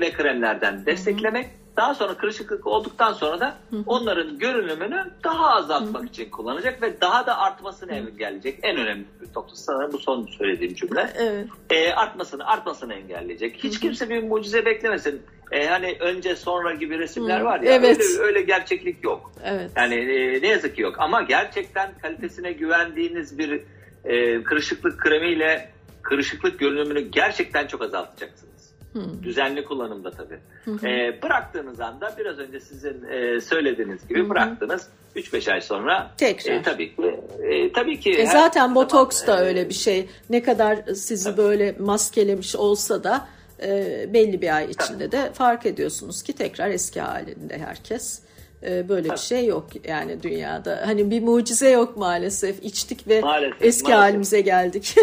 ve 0.00 0.12
kremlerden 0.12 0.86
desteklemek. 0.86 1.46
Hı 1.46 1.50
hı. 1.50 1.57
Daha 1.78 1.94
sonra 1.94 2.14
kırışıklık 2.14 2.66
olduktan 2.66 3.12
sonra 3.12 3.40
da 3.40 3.56
onların 3.86 4.38
görünümünü 4.38 5.10
daha 5.24 5.50
azaltmak 5.50 6.08
için 6.08 6.30
kullanacak 6.30 6.82
ve 6.82 7.00
daha 7.00 7.26
da 7.26 7.38
artmasını 7.38 7.92
engelleyecek. 7.92 8.58
En 8.62 8.76
önemli 8.76 9.04
noktası 9.36 9.62
sanırım 9.62 9.92
bu 9.92 9.98
son 9.98 10.26
söylediğim 10.26 10.74
cümle. 10.74 11.10
Evet. 11.18 11.46
E, 11.70 11.92
artmasını 11.92 12.46
artmasını 12.46 12.94
engelleyecek. 12.94 13.56
Hiç 13.64 13.80
kimse 13.80 14.08
bir 14.08 14.22
mucize 14.22 14.64
beklemesin. 14.64 15.22
E, 15.52 15.66
hani 15.66 15.96
önce 16.00 16.36
sonra 16.36 16.74
gibi 16.74 16.98
resimler 16.98 17.40
var 17.40 17.60
ya 17.60 17.72
evet. 17.72 18.00
öyle, 18.00 18.22
öyle 18.22 18.42
gerçeklik 18.42 19.04
yok. 19.04 19.32
Evet. 19.44 19.70
Yani 19.76 19.94
e, 19.94 20.42
ne 20.42 20.48
yazık 20.48 20.76
ki 20.76 20.82
yok. 20.82 20.94
Ama 20.98 21.22
gerçekten 21.22 21.90
kalitesine 22.02 22.52
güvendiğiniz 22.52 23.38
bir 23.38 23.60
e, 24.04 24.42
kırışıklık 24.42 25.00
kremiyle 25.00 25.70
kırışıklık 26.02 26.58
görünümünü 26.58 27.00
gerçekten 27.00 27.66
çok 27.66 27.82
azaltacaksınız. 27.82 28.57
Hmm. 28.92 29.22
Düzenli 29.22 29.64
kullanımda 29.64 30.10
tabii. 30.10 30.38
Hmm. 30.64 30.86
E, 30.86 31.22
bıraktığınız 31.22 31.80
anda 31.80 32.14
biraz 32.18 32.38
önce 32.38 32.60
sizin 32.60 33.04
e, 33.04 33.40
söylediğiniz 33.40 34.08
gibi 34.08 34.22
hmm. 34.22 34.30
bıraktınız 34.30 34.88
3-5 35.16 35.52
ay 35.52 35.60
sonra 35.60 36.10
tekrar. 36.16 36.54
E, 36.54 36.62
tabii 36.62 36.96
ki 36.96 37.20
e, 37.42 37.72
tabii 37.72 38.00
ki 38.00 38.10
e, 38.10 38.26
zaten 38.26 38.74
botoks 38.74 39.26
da 39.26 39.42
e, 39.42 39.46
öyle 39.46 39.68
bir 39.68 39.74
şey. 39.74 40.08
Ne 40.30 40.42
kadar 40.42 40.78
sizi 40.94 41.24
tabii. 41.24 41.36
böyle 41.36 41.74
maskelemiş 41.78 42.56
olsa 42.56 43.04
da 43.04 43.28
e, 43.62 44.06
belli 44.12 44.42
bir 44.42 44.56
ay 44.56 44.64
içinde 44.64 45.10
tabii. 45.10 45.12
de 45.12 45.32
fark 45.32 45.66
ediyorsunuz 45.66 46.22
ki 46.22 46.32
tekrar 46.32 46.70
eski 46.70 47.00
halinde 47.00 47.58
herkes. 47.58 48.22
E, 48.62 48.88
böyle 48.88 49.10
bir 49.10 49.16
şey 49.16 49.46
yok 49.46 49.66
yani 49.88 50.22
dünyada. 50.22 50.82
Hani 50.86 51.10
bir 51.10 51.22
mucize 51.22 51.70
yok 51.70 51.96
maalesef. 51.96 52.64
İçtik 52.64 53.08
ve 53.08 53.20
maalesef, 53.20 53.62
eski 53.62 53.82
maalesef. 53.82 54.04
halimize 54.04 54.40
geldik. 54.40 54.96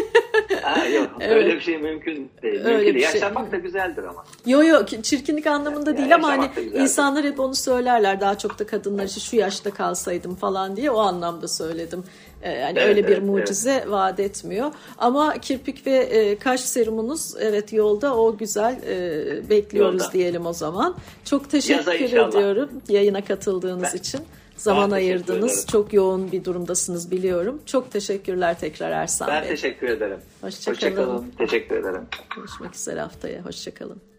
ha, 0.61 0.85
yok 0.85 1.09
evet. 1.19 1.35
öyle 1.35 1.55
bir 1.55 1.61
şey 1.61 1.77
mümkün 1.77 2.31
değil. 2.43 2.59
Öyle 2.59 2.77
mümkün 2.77 2.93
değil. 2.93 3.07
Şey. 3.07 3.21
Yaşlanmak 3.21 3.51
da 3.51 3.57
güzeldir 3.57 4.03
ama. 4.03 4.25
Yok 4.45 4.67
yok 4.67 5.03
çirkinlik 5.03 5.47
anlamında 5.47 5.89
yani, 5.89 5.97
değil 5.97 6.15
ama 6.15 6.27
hani 6.27 6.49
insanlar 6.73 7.25
hep 7.25 7.39
onu 7.39 7.55
söylerler 7.55 8.21
daha 8.21 8.38
çok 8.38 8.59
da 8.59 8.67
kadınlar 8.67 9.05
işte 9.05 9.19
şu 9.19 9.36
yaşta 9.36 9.71
kalsaydım 9.71 10.36
falan 10.36 10.75
diye 10.75 10.91
o 10.91 10.99
anlamda 10.99 11.47
söyledim. 11.47 12.03
Ee, 12.41 12.51
yani 12.51 12.79
evet, 12.79 12.88
öyle 12.88 13.07
bir 13.07 13.17
mucize 13.17 13.71
evet. 13.71 13.89
vaat 13.89 14.19
etmiyor. 14.19 14.71
Ama 14.97 15.38
kirpik 15.38 15.88
ve 15.88 15.97
e, 15.97 16.38
kaş 16.38 16.61
serumunuz 16.61 17.36
evet 17.39 17.73
yolda 17.73 18.17
o 18.17 18.38
güzel 18.38 18.79
e, 18.88 19.49
bekliyoruz 19.49 20.01
yolda. 20.01 20.13
diyelim 20.13 20.45
o 20.45 20.53
zaman. 20.53 20.95
Çok 21.25 21.49
teşekkür 21.49 22.29
ediyorum 22.29 22.69
yayına 22.89 23.25
katıldığınız 23.25 23.89
ben, 23.93 23.97
için 23.97 24.21
zaman 24.57 24.91
ayırdınız. 24.91 25.67
Çok 25.67 25.93
yoğun 25.93 26.31
bir 26.31 26.43
durumdasınız 26.43 27.11
biliyorum. 27.11 27.61
Çok 27.65 27.91
teşekkürler 27.91 28.59
tekrar 28.59 28.91
Ersan 28.91 29.27
ben 29.27 29.41
Bey. 29.41 29.49
Ben 29.49 29.55
teşekkür 29.55 29.88
ederim. 29.88 30.19
Hoşçakalın. 30.41 31.17
Hoşça 31.17 31.38
Teşekkür 31.38 31.75
ederim. 31.75 32.01
Görüşmek 32.36 32.75
üzere 32.75 32.99
haftaya. 32.99 33.45
Hoşçakalın. 33.45 34.14